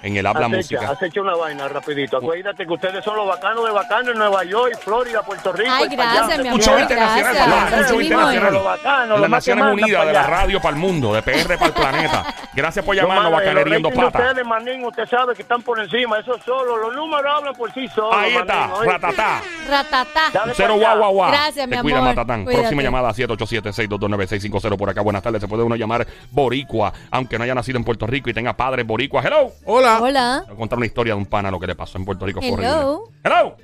en 0.04 0.18
el 0.18 0.26
habla 0.26 0.46
Acecha, 0.48 0.58
música. 0.58 0.92
acecha 0.92 1.22
una 1.22 1.36
vaina 1.36 1.68
rapidito. 1.68 2.18
Acuérdate 2.18 2.66
que 2.68 2.74
ustedes 2.74 3.04
son 3.04 3.16
los 3.16 3.28
bacanos 3.28 3.66
de 3.66 3.72
bacanos 3.72 4.10
en 4.10 4.18
Nueva 4.20 4.44
York, 4.44 4.78
Florida, 4.84 5.22
Puerto 5.24 5.52
Rico. 5.54 5.72
Ay, 5.74 5.88
gracias, 5.90 6.40
mi 6.40 6.48
Escucho 6.50 6.70
amor, 6.72 6.82
internacional, 6.82 7.70
gracias. 7.72 7.98
mismo 7.98 8.32
internacional. 8.32 9.10
Lo 9.10 9.18
las 9.18 9.30
Naciones 9.30 9.66
Unidas, 9.66 10.06
de 10.06 10.14
la 10.14 10.24
radio 10.28 10.62
para 10.62 10.76
el 10.76 10.82
mundo, 10.82 11.14
de 11.14 11.22
PR 11.24 11.58
para 11.58 11.66
el 11.68 11.74
planeta. 11.74 12.36
Gracias 12.54 12.86
por 12.86 12.96
llamarnos, 12.96 13.24
malo, 13.32 13.36
bacanería 13.38 13.62
los 13.64 13.72
riendo 13.72 13.90
ratings 13.90 14.06
de 14.06 14.12
pata. 14.12 14.30
ustedes, 14.30 14.46
manín, 14.48 14.86
usted 14.86 15.06
sabe 15.08 15.34
que 15.36 15.42
están 15.42 15.62
por 15.62 15.80
encima, 15.80 16.20
eso 16.20 16.38
solo, 16.46 16.78
los 16.78 16.94
números 16.96 17.34
hablan 17.38 17.54
por 17.56 17.74
sí 17.74 17.88
solos. 17.88 18.16
Ahí 18.16 18.36
está, 18.36 18.70
ratatá. 18.86 19.42
Ratatá. 19.70 20.32
Cero 20.54 20.76
guau 20.78 20.98
guau 20.98 21.14
guau. 21.14 21.32
Gracias, 21.32 21.68
mi 21.68 21.76
Te 21.78 21.82
cuida, 21.82 21.98
amor. 22.00 22.10
Matatán. 22.16 22.44
Cuídate. 22.44 22.62
Próxima 22.64 22.82
llamada 22.84 23.10
787-622-9650 23.14 24.78
por 24.78 24.90
acá. 24.90 25.02
Buenas 25.02 25.24
tardes. 25.24 25.42
Se 25.42 25.48
puede 25.48 25.64
uno 25.64 25.76
llamar 25.76 26.06
Boricua, 26.32 26.92
aunque 27.12 27.38
no 27.38 27.44
haya 27.46 27.56
nacido 27.56 27.78
en 27.78 27.84
Puerto 27.84 28.06
Rico 28.06 28.30
y 28.30 28.34
tenga 28.34 28.54
padres 28.54 28.86
Boricua. 28.86 29.22
Hello. 29.24 29.52
Hola. 29.66 29.93
Hola. 30.02 30.44
Voy 30.48 30.56
a 30.56 30.58
contar 30.58 30.78
una 30.78 30.86
historia 30.86 31.14
de 31.14 31.20
un 31.20 31.26
pana 31.26 31.52
lo 31.52 31.60
que 31.60 31.68
le 31.68 31.76
pasó 31.76 31.98
en 31.98 32.06
Puerto 32.06 32.26
Rico. 32.26 32.40
Fue 32.42 32.52
horrible. 32.52 32.68
Hello. 32.70 33.04
Hello. 33.24 33.58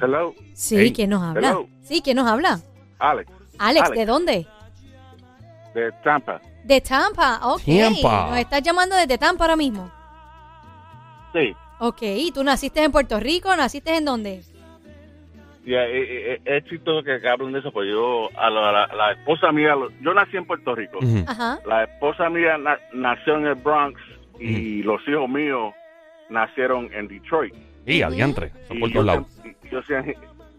Hello, 0.00 0.34
Sí, 0.54 0.76
Hey. 0.76 0.92
¿quién 0.92 1.10
nos 1.10 1.22
habla? 1.22 1.48
Hello. 1.50 1.66
Sí, 1.82 2.02
¿quién 2.02 2.16
nos 2.16 2.26
habla? 2.28 2.60
Alex, 2.98 3.30
Alex, 3.58 3.86
Alex. 3.86 3.90
¿de 3.98 4.06
dónde? 4.06 4.46
de 5.74 5.92
Tampa. 6.04 6.40
De 6.64 6.80
Tampa, 6.80 7.40
ok. 7.42 7.62
Tampa. 7.64 8.26
Nos 8.30 8.38
estás 8.38 8.62
llamando 8.62 8.96
desde 8.96 9.18
Tampa 9.18 9.44
ahora 9.44 9.56
mismo. 9.56 9.90
Sí, 11.32 11.54
Ok, 11.78 11.98
¿y 12.02 12.32
tú 12.32 12.42
naciste 12.42 12.82
en 12.82 12.90
Puerto 12.90 13.20
Rico? 13.20 13.54
¿Naciste 13.54 13.94
en 13.96 14.04
dónde? 14.06 14.42
ya, 15.66 15.82
eh, 15.84 16.34
eh, 16.34 16.40
es 16.44 16.64
chistoso 16.66 17.02
que 17.02 17.20
que 17.20 17.28
hablen 17.28 17.52
de 17.52 17.58
eso, 17.58 17.72
pues 17.72 17.88
yo, 17.90 18.28
a 18.38 18.48
la, 18.48 18.70
la- 18.72 18.86
la 18.94 19.12
esposa 19.12 19.50
mía, 19.52 19.74
lo- 19.74 19.90
yo 20.00 20.14
nací 20.14 20.36
en 20.36 20.46
Puerto 20.46 20.74
Rico. 20.76 20.98
Ujú. 20.98 21.24
Ajá. 21.26 21.58
La 21.66 21.82
esposa 21.84 22.30
mía 22.30 22.56
na- 22.56 22.78
nació 22.94 23.34
en 23.36 23.46
el 23.48 23.56
Bronx 23.56 24.00
y 24.40 24.82
los 24.82 25.00
hijos 25.08 25.28
míos 25.28 25.74
nacieron 26.28 26.88
en 26.92 27.08
Detroit. 27.08 27.54
Y 27.86 28.02
adiantre. 28.02 28.50
Son 28.68 28.76
Y 28.76 28.80
por 28.80 28.88
yo, 28.90 28.94
todos 28.94 29.06
lados. 29.06 29.26
siempre, 29.42 29.70
yo, 29.70 29.82
siempre, 29.82 30.16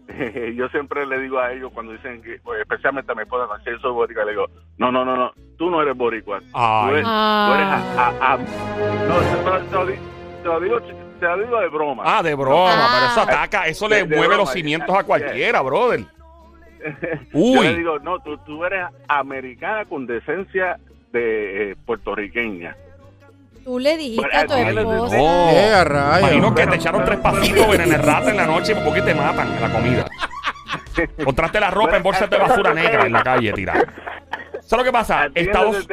yo 0.56 0.68
siempre 0.70 1.06
le 1.06 1.20
digo 1.20 1.38
a 1.38 1.52
ellos 1.52 1.70
cuando 1.74 1.92
dicen 1.92 2.22
que, 2.22 2.38
pues, 2.42 2.60
especialmente 2.62 3.12
a 3.12 3.14
mi 3.14 3.22
esposa, 3.22 3.46
cuando 3.46 3.64
dicen 3.64 3.80
soy 3.82 3.92
boricua, 3.92 4.24
le 4.24 4.30
digo, 4.32 4.46
no, 4.78 4.90
no, 4.90 5.04
no, 5.04 5.16
no, 5.16 5.32
tú 5.58 5.70
no 5.70 5.82
eres 5.82 5.96
boricua. 5.96 6.38
Tú 6.40 6.44
eres, 6.44 6.52
tú 6.52 6.88
eres 6.94 7.04
Ah. 7.06 7.84
a- 7.96 8.08
a- 8.08 8.32
a- 8.34 8.38
no, 8.38 9.84
te, 9.84 9.98
te 10.42 10.48
lo 10.48 10.60
digo, 10.60 10.80
te 10.80 11.26
lo 11.26 11.38
digo 11.42 11.60
de 11.60 11.68
broma. 11.68 12.02
Ah, 12.06 12.22
de 12.22 12.34
broma, 12.34 12.72
Ah. 12.72 12.88
pero 12.94 13.06
eso 13.12 13.20
ataca, 13.20 13.66
eso 13.66 13.88
le 13.88 13.96
De- 13.96 14.02
de 14.04 14.08
mueve 14.16 14.28
broma, 14.28 14.42
los 14.44 14.52
cimientos 14.52 14.96
a 14.96 15.04
cualquiera, 15.04 15.60
brother. 15.60 16.00
Yo 17.32 17.38
Uy. 17.40 17.60
le 17.66 17.76
digo, 17.76 17.98
no, 17.98 18.20
tú, 18.20 18.38
tú 18.46 18.64
eres 18.64 18.86
americana 19.08 19.84
con 19.84 20.06
decencia 20.06 20.78
de 21.12 21.72
eh, 21.72 21.76
puertorriqueña. 21.84 22.76
Tú 23.68 23.78
le 23.78 23.98
dijiste 23.98 24.34
a 24.34 24.46
tu 24.46 24.54
esposa. 24.54 25.16
Oh. 25.20 25.50
Eh, 25.52 25.84
rayos. 25.84 26.20
Imagino 26.30 26.54
que 26.54 26.66
te 26.66 26.76
echaron 26.76 27.04
tres 27.04 27.18
pasitos 27.18 27.68
veneno 27.68 27.98
rata 27.98 28.30
en 28.30 28.36
la 28.38 28.46
noche 28.46 28.74
porque 28.76 29.02
te 29.02 29.14
matan 29.14 29.52
en 29.52 29.60
la 29.60 29.70
comida. 29.70 30.06
Contraste 31.22 31.60
la 31.60 31.70
ropa 31.70 31.98
en 31.98 32.02
bolsas 32.02 32.30
de 32.30 32.38
basura 32.38 32.72
negra 32.72 33.04
en 33.04 33.12
la 33.12 33.22
calle 33.22 33.52
tirada. 33.52 33.84
¿Sabes 34.62 34.70
lo 34.78 34.84
que 34.84 34.92
pasa? 34.92 35.24
At 35.24 35.32
the 35.32 35.40
end 35.40 35.48
Estados 35.50 35.86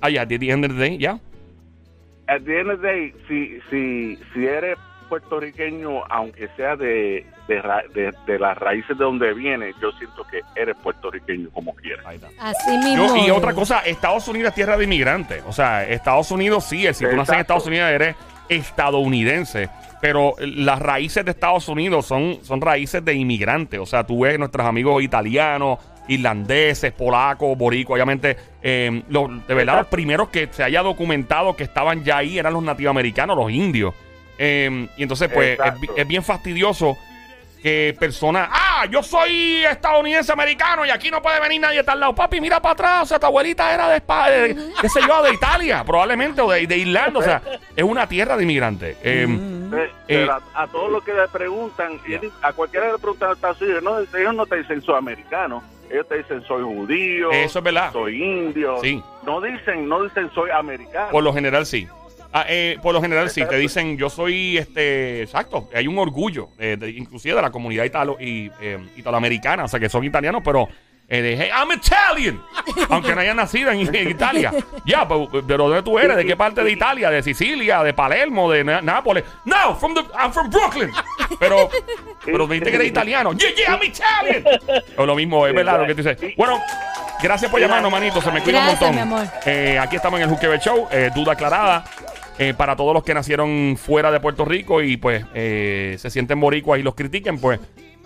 ah, 0.00 0.10
ya, 0.10 0.26
the 0.26 0.50
end 0.50 0.64
of 0.64 0.72
the 0.72 0.76
day, 0.76 0.98
ya. 0.98 1.20
at 2.26 2.42
the 2.42 2.58
end 2.58 2.70
of 2.72 2.80
the 2.80 2.88
day, 2.88 3.14
si, 3.28 3.60
si, 3.70 4.18
si 4.34 4.44
eres 4.44 4.76
puertorriqueño, 5.08 6.04
aunque 6.08 6.48
sea 6.56 6.76
de, 6.76 7.26
de, 7.48 7.62
ra- 7.62 7.82
de, 7.94 8.12
de 8.26 8.38
las 8.38 8.56
raíces 8.58 8.96
de 8.98 9.04
donde 9.04 9.32
vienes, 9.34 9.74
yo 9.80 9.90
siento 9.92 10.24
que 10.30 10.40
eres 10.60 10.76
puertorriqueño 10.76 11.50
como 11.50 11.74
quieras. 11.74 12.04
Ahí 12.06 12.16
está. 12.16 12.28
Así 12.38 12.76
mismo. 12.78 13.06
Yo- 13.08 13.16
y 13.16 13.26
es. 13.26 13.30
otra 13.32 13.52
cosa, 13.54 13.80
Estados 13.80 14.28
Unidos 14.28 14.50
es 14.50 14.54
tierra 14.54 14.76
de 14.76 14.84
inmigrantes. 14.84 15.42
O 15.46 15.52
sea, 15.52 15.84
Estados 15.84 16.30
Unidos 16.30 16.64
sí, 16.64 16.86
si 16.92 17.04
tú 17.04 17.04
naces 17.04 17.04
en 17.14 17.18
Exacto. 17.20 17.40
Estados 17.40 17.66
Unidos 17.66 17.90
eres 17.90 18.16
estadounidense. 18.48 19.68
Pero 20.00 20.34
las 20.38 20.78
raíces 20.78 21.24
de 21.24 21.32
Estados 21.32 21.68
Unidos 21.68 22.06
son, 22.06 22.38
son 22.44 22.60
raíces 22.60 23.04
de 23.04 23.14
inmigrantes. 23.14 23.80
O 23.80 23.86
sea, 23.86 24.04
tú 24.04 24.20
ves 24.20 24.38
nuestros 24.38 24.64
amigos 24.64 25.02
italianos, 25.02 25.80
irlandeses, 26.06 26.92
polacos, 26.92 27.58
boricos, 27.58 27.94
obviamente, 27.94 28.36
eh, 28.62 29.02
los- 29.08 29.44
de 29.46 29.54
verdad, 29.54 29.78
los 29.78 29.86
primeros 29.88 30.28
que 30.28 30.48
se 30.52 30.62
haya 30.62 30.82
documentado 30.82 31.56
que 31.56 31.64
estaban 31.64 32.04
ya 32.04 32.18
ahí 32.18 32.38
eran 32.38 32.52
los 32.54 32.62
nativos 32.62 32.90
americanos, 32.92 33.36
los 33.36 33.50
indios. 33.50 33.92
Eh, 34.38 34.88
y 34.96 35.02
entonces, 35.02 35.28
pues, 35.32 35.58
es, 35.96 36.06
bien 36.06 36.22
fastidioso 36.22 36.96
que 37.62 37.96
personas, 37.98 38.48
ah, 38.52 38.86
yo 38.88 39.02
soy 39.02 39.64
estadounidense 39.64 40.30
americano 40.32 40.86
y 40.86 40.90
aquí 40.90 41.10
no 41.10 41.20
puede 41.20 41.40
venir 41.40 41.60
nadie 41.60 41.80
a 41.80 41.84
tal 41.84 41.98
lado. 41.98 42.14
Papi, 42.14 42.40
mira 42.40 42.62
para 42.62 42.72
atrás, 42.74 43.02
o 43.02 43.06
sea, 43.06 43.18
tu 43.18 43.26
abuelita 43.26 43.74
era 43.74 43.88
de 43.88 43.96
España, 43.96 44.30
de, 44.30 44.56
qué 44.80 44.88
sé 44.88 45.00
yo, 45.06 45.20
de 45.24 45.34
Italia, 45.34 45.82
probablemente, 45.84 46.40
o 46.40 46.48
de, 46.48 46.64
de 46.68 46.78
Irlanda, 46.78 47.18
o 47.18 47.22
sea, 47.22 47.42
es 47.74 47.82
una 47.82 48.06
tierra 48.08 48.36
de 48.36 48.44
inmigrantes. 48.44 48.96
Eh, 49.02 49.26
Eh, 49.28 49.74
Eh, 49.76 49.90
pero 50.06 50.32
a, 50.32 50.62
a 50.62 50.66
todos 50.68 50.90
los 50.90 51.02
que 51.02 51.12
le 51.12 51.26
preguntan, 51.28 52.00
a 52.42 52.52
cualquiera 52.52 52.86
que 52.86 52.92
le 52.92 52.98
preguntan 52.98 53.30
a 53.30 53.32
Estados 53.32 53.60
Unidos, 53.60 53.82
no, 53.82 53.98
ellos 54.18 54.34
no 54.34 54.46
te 54.46 54.56
dicen 54.56 54.80
soy 54.80 54.96
americano, 54.96 55.62
ellos 55.90 56.06
te 56.08 56.18
dicen 56.18 56.42
soy 56.46 56.62
judío, 56.62 57.32
Eso 57.32 57.58
es 57.58 57.64
verdad. 57.64 57.92
soy 57.92 58.22
indio. 58.22 58.78
Sí. 58.82 59.02
No 59.26 59.40
dicen, 59.40 59.88
no 59.88 60.04
dicen 60.04 60.30
soy 60.32 60.48
americano. 60.50 61.10
Por 61.10 61.24
lo 61.24 61.34
general 61.34 61.66
sí. 61.66 61.88
Ah, 62.32 62.44
eh, 62.48 62.76
por 62.82 62.92
lo 62.92 63.00
general 63.00 63.30
sí, 63.30 63.42
te 63.48 63.56
dicen 63.56 63.96
yo 63.96 64.10
soy 64.10 64.58
este, 64.58 65.22
exacto, 65.22 65.68
hay 65.74 65.86
un 65.86 65.98
orgullo, 65.98 66.50
eh, 66.58 66.76
de- 66.78 66.90
inclusive 66.90 67.34
de 67.34 67.40
la 67.42 67.50
comunidad 67.50 67.84
italo 67.84 68.18
y 68.20 68.50
eh, 68.60 68.78
italoamericana, 68.96 69.64
o 69.64 69.68
sea 69.68 69.80
que 69.80 69.88
son 69.88 70.04
italianos, 70.04 70.42
pero 70.44 70.68
eh, 71.08 71.22
de 71.22 71.36
hey, 71.38 71.48
I'm 71.50 71.72
Italian, 71.72 72.42
aunque 72.90 73.14
no 73.14 73.22
hayan 73.22 73.36
nacido 73.38 73.70
en, 73.70 73.94
en 73.96 74.10
Italia. 74.10 74.52
Ya, 74.84 75.08
pero, 75.08 75.26
pero 75.46 75.66
¿dónde 75.68 75.82
tú 75.82 75.98
eres? 75.98 76.18
¿De 76.18 76.26
qué 76.26 76.36
parte 76.36 76.62
de 76.62 76.70
Italia? 76.70 77.08
¿De 77.08 77.22
Sicilia? 77.22 77.82
¿De 77.82 77.94
Palermo? 77.94 78.50
¿De 78.50 78.62
Na- 78.62 78.82
Nápoles? 78.82 79.24
No, 79.46 79.74
from 79.76 79.94
the, 79.94 80.02
I'm 80.22 80.30
from 80.30 80.50
Brooklyn. 80.50 80.90
Pero, 81.40 81.70
pero 82.26 82.46
dijiste 82.46 82.68
que 82.70 82.76
eres 82.76 82.88
italiano. 82.88 83.32
Yeah, 83.32 83.48
yeah, 83.56 83.72
I'm 83.74 83.82
Italian. 83.82 84.44
O 84.98 85.06
lo 85.06 85.14
mismo, 85.14 85.46
es 85.46 85.54
verdad 85.54 85.80
lo 85.80 85.86
que 85.86 85.94
tú 85.94 86.02
dices. 86.02 86.34
Bueno, 86.36 86.60
gracias 87.22 87.50
por 87.50 87.58
llamarnos, 87.58 87.90
manito, 87.90 88.20
se 88.20 88.30
me 88.30 88.42
cuida 88.42 88.58
un 88.58 88.64
Gracias, 88.66 88.80
montón. 88.82 88.94
mi 88.94 89.00
amor. 89.00 89.26
Eh, 89.46 89.78
aquí 89.78 89.96
estamos 89.96 90.20
en 90.20 90.24
el 90.28 90.30
Juquebe 90.34 90.58
Show, 90.58 90.88
eh, 90.92 91.10
duda 91.14 91.32
aclarada. 91.32 91.84
Eh, 92.38 92.54
para 92.54 92.76
todos 92.76 92.94
los 92.94 93.02
que 93.02 93.14
nacieron 93.14 93.76
fuera 93.76 94.12
de 94.12 94.20
Puerto 94.20 94.44
Rico 94.44 94.80
y 94.80 94.96
pues 94.96 95.24
eh, 95.34 95.96
se 95.98 96.08
sienten 96.08 96.38
boricuas 96.38 96.78
y 96.78 96.84
los 96.84 96.94
critiquen, 96.94 97.40
pues 97.40 97.58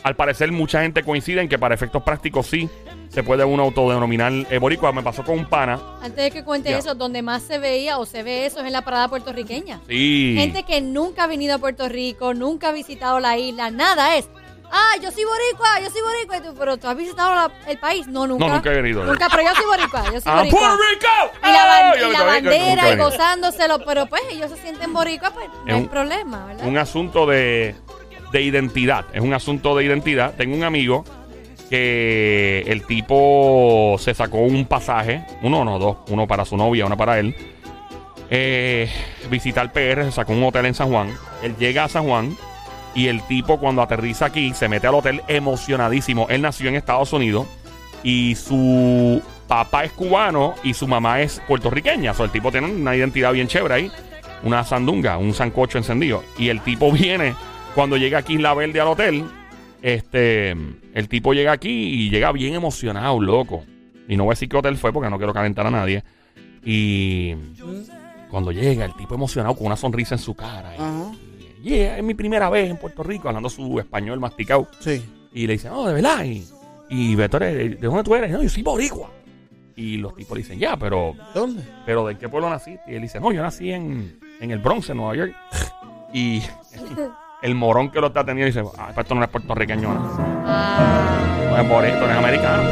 al 0.02 0.16
parecer 0.16 0.50
mucha 0.52 0.82
gente 0.82 1.02
coincide 1.02 1.42
en 1.42 1.48
que 1.48 1.58
para 1.58 1.74
efectos 1.74 2.02
prácticos 2.02 2.46
sí 2.46 2.68
se 3.08 3.22
puede 3.22 3.44
uno 3.44 3.62
autodenominar 3.62 4.32
eh, 4.50 4.58
boricua. 4.58 4.90
Me 4.92 5.02
pasó 5.02 5.22
con 5.22 5.38
un 5.38 5.44
pana. 5.44 5.78
Antes 6.00 6.24
de 6.24 6.30
que 6.30 6.44
cuente 6.44 6.76
eso, 6.76 6.94
donde 6.94 7.20
más 7.20 7.42
se 7.42 7.58
veía 7.58 7.98
o 7.98 8.06
se 8.06 8.22
ve 8.22 8.46
eso 8.46 8.60
es 8.60 8.66
en 8.66 8.72
la 8.72 8.82
parada 8.82 9.08
puertorriqueña. 9.08 9.80
Sí. 9.86 10.34
Gente 10.36 10.62
que 10.62 10.80
nunca 10.80 11.24
ha 11.24 11.26
venido 11.26 11.54
a 11.54 11.58
Puerto 11.58 11.88
Rico, 11.88 12.32
nunca 12.32 12.70
ha 12.70 12.72
visitado 12.72 13.20
la 13.20 13.36
isla, 13.36 13.70
nada 13.70 14.16
es. 14.16 14.28
Ah, 14.72 14.96
yo 15.02 15.10
soy 15.12 15.24
boricua, 15.24 15.80
yo 15.80 15.90
soy 15.90 16.00
boricua. 16.00 16.36
Y 16.38 16.40
tú, 16.40 16.54
pero 16.58 16.76
tú 16.78 16.88
has 16.88 16.96
visitado 16.96 17.34
la- 17.34 17.52
el 17.68 17.78
país. 17.78 18.06
No, 18.08 18.26
nunca. 18.26 18.46
No, 18.46 18.54
nunca 18.54 18.70
he 18.72 18.76
venido. 18.80 19.04
Nunca, 19.04 19.28
pero 19.30 19.42
yo 19.42 19.54
soy 19.54 19.64
boricua, 19.66 20.04
yo 20.06 20.20
soy 20.20 20.22
¡Ah, 20.32 20.36
boricua. 20.38 20.60
Puerto 20.60 20.76
Rico! 20.90 21.38
Y 21.42 21.52
la, 21.52 21.66
ban- 21.66 21.84
¡Ah! 21.84 21.92
y 21.96 22.00
Yo 22.00 22.12
la 22.12 22.18
todavía 22.18 22.40
nunca 22.40 22.54
he 22.54 22.58
bandera 22.58 22.86
y 22.86 22.90
venido. 22.90 23.10
gozándoselo, 23.10 23.84
pero 23.84 24.06
pues 24.06 24.22
ellos 24.30 24.50
se 24.50 24.56
sienten 24.56 24.92
boricua, 24.92 25.30
pues 25.30 25.48
no 25.48 25.66
Es 25.68 25.74
hay 25.74 25.80
un- 25.82 25.88
problema, 25.88 26.46
¿verdad? 26.46 26.66
un 26.66 26.78
asunto 26.78 27.26
de, 27.26 27.74
de 28.32 28.42
identidad. 28.42 29.04
Es 29.12 29.20
un 29.20 29.34
asunto 29.34 29.76
de 29.76 29.84
identidad. 29.84 30.34
Tengo 30.36 30.56
un 30.56 30.64
amigo 30.64 31.04
que 31.68 32.64
el 32.66 32.84
tipo 32.86 33.96
se 33.98 34.14
sacó 34.14 34.38
un 34.38 34.66
pasaje, 34.66 35.24
uno 35.42 35.64
no, 35.64 35.78
dos, 35.78 35.96
uno 36.08 36.26
para 36.26 36.44
su 36.44 36.56
novia, 36.56 36.86
uno 36.86 36.96
para 36.96 37.18
él. 37.18 37.34
eh, 38.34 38.90
visitar 39.28 39.70
PR, 39.72 40.04
se 40.04 40.12
sacó 40.12 40.32
un 40.32 40.42
hotel 40.44 40.64
en 40.66 40.74
San 40.74 40.90
Juan. 40.90 41.14
Él 41.42 41.54
llega 41.58 41.84
a 41.84 41.88
San 41.90 42.04
Juan 42.04 42.34
y 42.94 43.08
el 43.08 43.22
tipo 43.22 43.58
cuando 43.58 43.82
aterriza 43.82 44.26
aquí 44.26 44.52
se 44.54 44.68
mete 44.68 44.86
al 44.86 44.94
hotel 44.94 45.22
emocionadísimo. 45.28 46.26
Él 46.28 46.42
nació 46.42 46.68
en 46.68 46.76
Estados 46.76 47.12
Unidos 47.12 47.46
y 48.02 48.34
su 48.34 49.22
papá 49.48 49.84
es 49.84 49.92
cubano 49.92 50.54
y 50.62 50.74
su 50.74 50.86
mamá 50.86 51.20
es 51.20 51.40
puertorriqueña. 51.46 52.12
O 52.12 52.14
sea, 52.14 52.26
el 52.26 52.30
tipo 52.30 52.50
tiene 52.50 52.70
una 52.70 52.96
identidad 52.96 53.32
bien 53.32 53.48
chévere 53.48 53.74
ahí. 53.74 53.92
Una 54.42 54.64
sandunga, 54.64 55.18
un 55.18 55.34
sancocho 55.34 55.78
encendido. 55.78 56.22
Y 56.38 56.48
el 56.48 56.60
tipo 56.60 56.90
viene, 56.92 57.34
cuando 57.74 57.96
llega 57.96 58.18
aquí 58.18 58.34
en 58.34 58.42
La 58.42 58.54
Verde 58.54 58.80
al 58.80 58.88
hotel, 58.88 59.24
este, 59.80 60.50
el 60.50 61.08
tipo 61.08 61.32
llega 61.32 61.52
aquí 61.52 61.70
y 61.70 62.10
llega 62.10 62.32
bien 62.32 62.54
emocionado, 62.54 63.20
loco. 63.20 63.64
Y 64.08 64.16
no 64.16 64.24
voy 64.24 64.32
a 64.32 64.34
decir 64.34 64.48
qué 64.48 64.56
hotel 64.56 64.76
fue 64.76 64.92
porque 64.92 65.08
no 65.08 65.16
quiero 65.16 65.32
calentar 65.32 65.66
a 65.66 65.70
nadie. 65.70 66.02
Y 66.64 67.34
cuando 68.30 68.52
llega, 68.52 68.84
el 68.84 68.94
tipo 68.94 69.14
emocionado 69.14 69.54
con 69.54 69.66
una 69.66 69.76
sonrisa 69.76 70.14
en 70.14 70.20
su 70.20 70.34
cara. 70.34 70.74
Yeah, 71.62 71.96
es 71.96 72.02
mi 72.02 72.14
primera 72.14 72.50
vez 72.50 72.70
en 72.70 72.76
Puerto 72.76 73.02
Rico, 73.02 73.28
hablando 73.28 73.48
su 73.48 73.78
español 73.78 74.20
masticado. 74.20 74.68
Sí. 74.80 75.04
Y 75.32 75.46
le 75.46 75.54
dicen, 75.54 75.72
oh, 75.72 75.86
de 75.88 75.94
verdad. 75.94 76.24
Y, 76.24 76.44
y 76.90 77.14
Beto, 77.14 77.38
¿de 77.38 77.70
de 77.70 77.86
dónde 77.86 78.02
tú 78.02 78.14
eres? 78.14 78.30
No, 78.30 78.42
yo 78.42 78.48
soy 78.48 78.62
boricua. 78.62 79.10
Y 79.74 79.96
los 79.96 80.14
tipos 80.14 80.36
le 80.36 80.42
dicen, 80.42 80.58
ya, 80.58 80.76
pero, 80.76 81.14
¿Dónde? 81.34 81.62
pero 81.86 82.06
¿de 82.06 82.18
qué 82.18 82.28
pueblo 82.28 82.50
naciste? 82.50 82.82
Y 82.92 82.94
él 82.96 83.02
dice, 83.02 83.18
no, 83.18 83.32
yo 83.32 83.42
nací 83.42 83.72
en, 83.72 84.18
en 84.40 84.50
el 84.50 84.58
Bronx, 84.58 84.90
en 84.90 84.98
Nueva 84.98 85.16
York. 85.16 85.34
Y 86.14 86.42
el 87.40 87.54
morón 87.54 87.90
que 87.90 87.98
lo 87.98 88.08
está 88.08 88.20
atendiendo 88.20 88.60
dice, 88.60 88.70
ah, 88.76 88.92
esto 88.94 89.14
no 89.14 89.24
es 89.24 89.30
puertorriqueño, 89.30 89.94
no, 89.94 91.31
Ah, 91.62 91.68
no 91.68 91.78
es 91.80 91.82
boricua, 91.82 92.06
no 92.06 92.12
es 92.12 92.18
americano. 92.18 92.62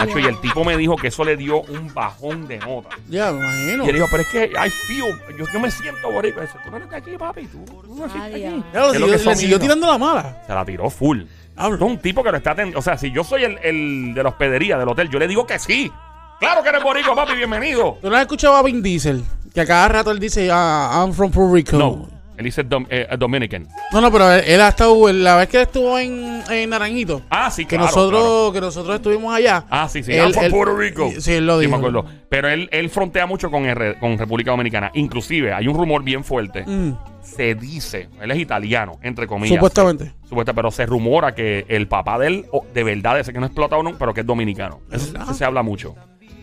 Hacho, 0.00 0.18
y 0.18 0.24
el 0.24 0.40
tipo 0.40 0.64
me 0.64 0.76
dijo 0.76 0.96
que 0.96 1.08
eso 1.08 1.24
le 1.24 1.36
dio 1.36 1.60
un 1.62 1.92
bajón 1.92 2.46
de 2.48 2.58
nota. 2.58 2.88
Ya, 3.08 3.32
me 3.32 3.38
imagino. 3.38 3.84
Y 3.84 3.88
él 3.88 3.94
dijo, 3.96 4.06
pero 4.10 4.22
es 4.22 4.28
que 4.28 4.44
I 4.46 4.70
feel, 4.70 5.14
yo, 5.38 5.44
yo 5.52 5.60
me 5.60 5.70
siento 5.70 6.10
boricua. 6.10 6.42
Y 6.42 6.46
dice, 6.46 6.58
tú 6.64 6.70
no 6.70 6.76
eres 6.78 6.88
de 6.90 6.96
aquí, 6.96 7.10
papi, 7.18 7.46
tú, 7.48 7.64
tú 7.64 7.94
naciste 7.96 8.18
Adiós. 8.34 8.52
aquí. 8.54 8.64
Ya, 8.72 8.80
lo 8.80 8.90
¿Qué 8.90 8.96
es 8.96 9.00
lo 9.00 9.06
siguió- 9.06 9.12
que 9.12 9.18
son 9.18 9.32
le 9.32 9.36
siguió 9.36 9.60
tirando 9.60 9.86
la 9.86 9.98
mala. 9.98 10.42
Se 10.46 10.54
la 10.54 10.64
tiró 10.64 10.88
full. 10.90 11.22
Hablo. 11.56 11.76
Es 11.76 11.82
un 11.82 11.98
tipo 11.98 12.22
que 12.22 12.30
lo 12.30 12.36
está 12.38 12.52
atendiendo. 12.52 12.78
O 12.78 12.82
sea, 12.82 12.96
si 12.96 13.10
yo 13.12 13.24
soy 13.24 13.44
el, 13.44 13.58
el 13.62 14.14
de 14.14 14.22
la 14.22 14.30
hospedería 14.30 14.78
del 14.78 14.88
hotel, 14.88 15.10
yo 15.10 15.18
le 15.18 15.28
digo 15.28 15.46
que 15.46 15.58
sí. 15.58 15.90
Claro 16.38 16.62
que 16.62 16.70
eres 16.70 16.82
boricua, 16.82 17.14
papi, 17.14 17.34
bienvenido. 17.34 17.98
¿Tú 18.00 18.08
no 18.08 18.16
has 18.16 18.22
escuchado 18.22 18.54
a 18.56 18.62
Vin 18.62 18.82
Diesel? 18.82 19.22
Que 19.52 19.60
a 19.60 19.66
cada 19.66 19.88
rato 19.88 20.10
él 20.12 20.18
dice, 20.18 20.48
ah, 20.50 21.02
I'm 21.04 21.12
from 21.12 21.30
Puerto 21.30 21.52
Rico. 21.54 21.76
No, 21.76 22.08
él 22.40 22.44
dice 22.44 22.64
dom- 22.66 22.86
eh, 22.90 23.06
Dominican. 23.18 23.68
No, 23.92 24.00
no, 24.00 24.10
pero 24.10 24.32
él, 24.32 24.42
él 24.46 24.60
ha 24.60 24.68
estado, 24.68 25.12
la 25.12 25.36
vez 25.36 25.48
que 25.48 25.58
él 25.58 25.62
estuvo 25.64 25.98
en, 25.98 26.42
en 26.50 26.70
Naranjito, 26.70 27.22
Ah, 27.30 27.50
sí, 27.50 27.64
que 27.64 27.76
claro. 27.76 27.84
nosotros 27.86 28.20
claro. 28.22 28.52
que 28.52 28.60
nosotros 28.62 28.96
estuvimos 28.96 29.34
allá. 29.34 29.64
Ah, 29.70 29.88
sí, 29.88 30.02
sí. 30.02 30.12
Él- 30.12 30.32
from 30.32 30.44
él- 30.46 30.50
Puerto 30.50 30.76
Rico. 30.76 31.10
Sí, 31.18 31.32
él 31.34 31.46
lo 31.46 31.58
Sí, 31.60 31.66
dijo. 31.66 31.72
me 31.72 31.76
acuerdo. 31.86 32.04
Pero 32.28 32.48
él, 32.48 32.68
él 32.72 32.90
frontea 32.90 33.26
mucho 33.26 33.50
con, 33.50 33.66
R- 33.66 33.98
con 33.98 34.16
República 34.18 34.50
Dominicana. 34.52 34.90
Inclusive, 34.94 35.52
hay 35.52 35.68
un 35.68 35.76
rumor 35.76 36.02
bien 36.02 36.24
fuerte. 36.24 36.64
Mm, 36.66 36.92
Se 37.22 37.54
dice, 37.54 38.08
él 38.20 38.30
es 38.30 38.38
italiano, 38.38 38.98
entre 39.02 39.26
comillas. 39.26 39.56
supuestamente. 39.56 40.12
Supuesta, 40.28 40.52
pero 40.54 40.70
se 40.70 40.86
rumora 40.86 41.34
que 41.34 41.66
el 41.68 41.86
papá 41.86 42.18
de 42.18 42.26
él, 42.26 42.46
o- 42.52 42.64
de 42.72 42.82
verdad, 42.82 43.20
ese 43.20 43.32
que 43.32 43.38
no 43.40 43.46
explota 43.46 43.76
uno, 43.76 43.94
pero 43.98 44.14
que 44.14 44.20
es 44.22 44.26
dominicano. 44.26 44.80
Eso, 44.90 45.14
eso 45.16 45.34
se 45.34 45.44
habla 45.44 45.62
mucho 45.62 45.94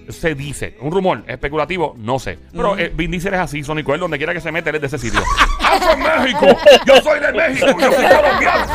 se 0.09 0.35
dice, 0.35 0.75
un 0.81 0.91
rumor 0.91 1.23
especulativo, 1.27 1.95
no 1.97 2.19
sé. 2.19 2.37
Pero 2.51 2.75
mm. 2.75 2.79
eh, 2.79 2.91
Vin 2.93 3.11
Diesel 3.11 3.33
es 3.33 3.39
así, 3.39 3.63
Sonic, 3.63 3.87
él 3.89 3.99
donde 3.99 4.17
quiera 4.17 4.33
que 4.33 4.41
se 4.41 4.51
mete, 4.51 4.69
él 4.69 4.75
es 4.75 4.81
de 4.81 4.87
ese 4.87 4.97
sitio. 4.97 5.21
¡Ah, 5.61 5.79
soy 5.81 5.97
México! 5.97 6.47
¡Yo 6.85 7.01
soy 7.01 7.19
de 7.19 7.33
México! 7.33 7.67
¡Yo 7.79 7.91
soy 7.91 8.05
colombiano! 8.05 8.65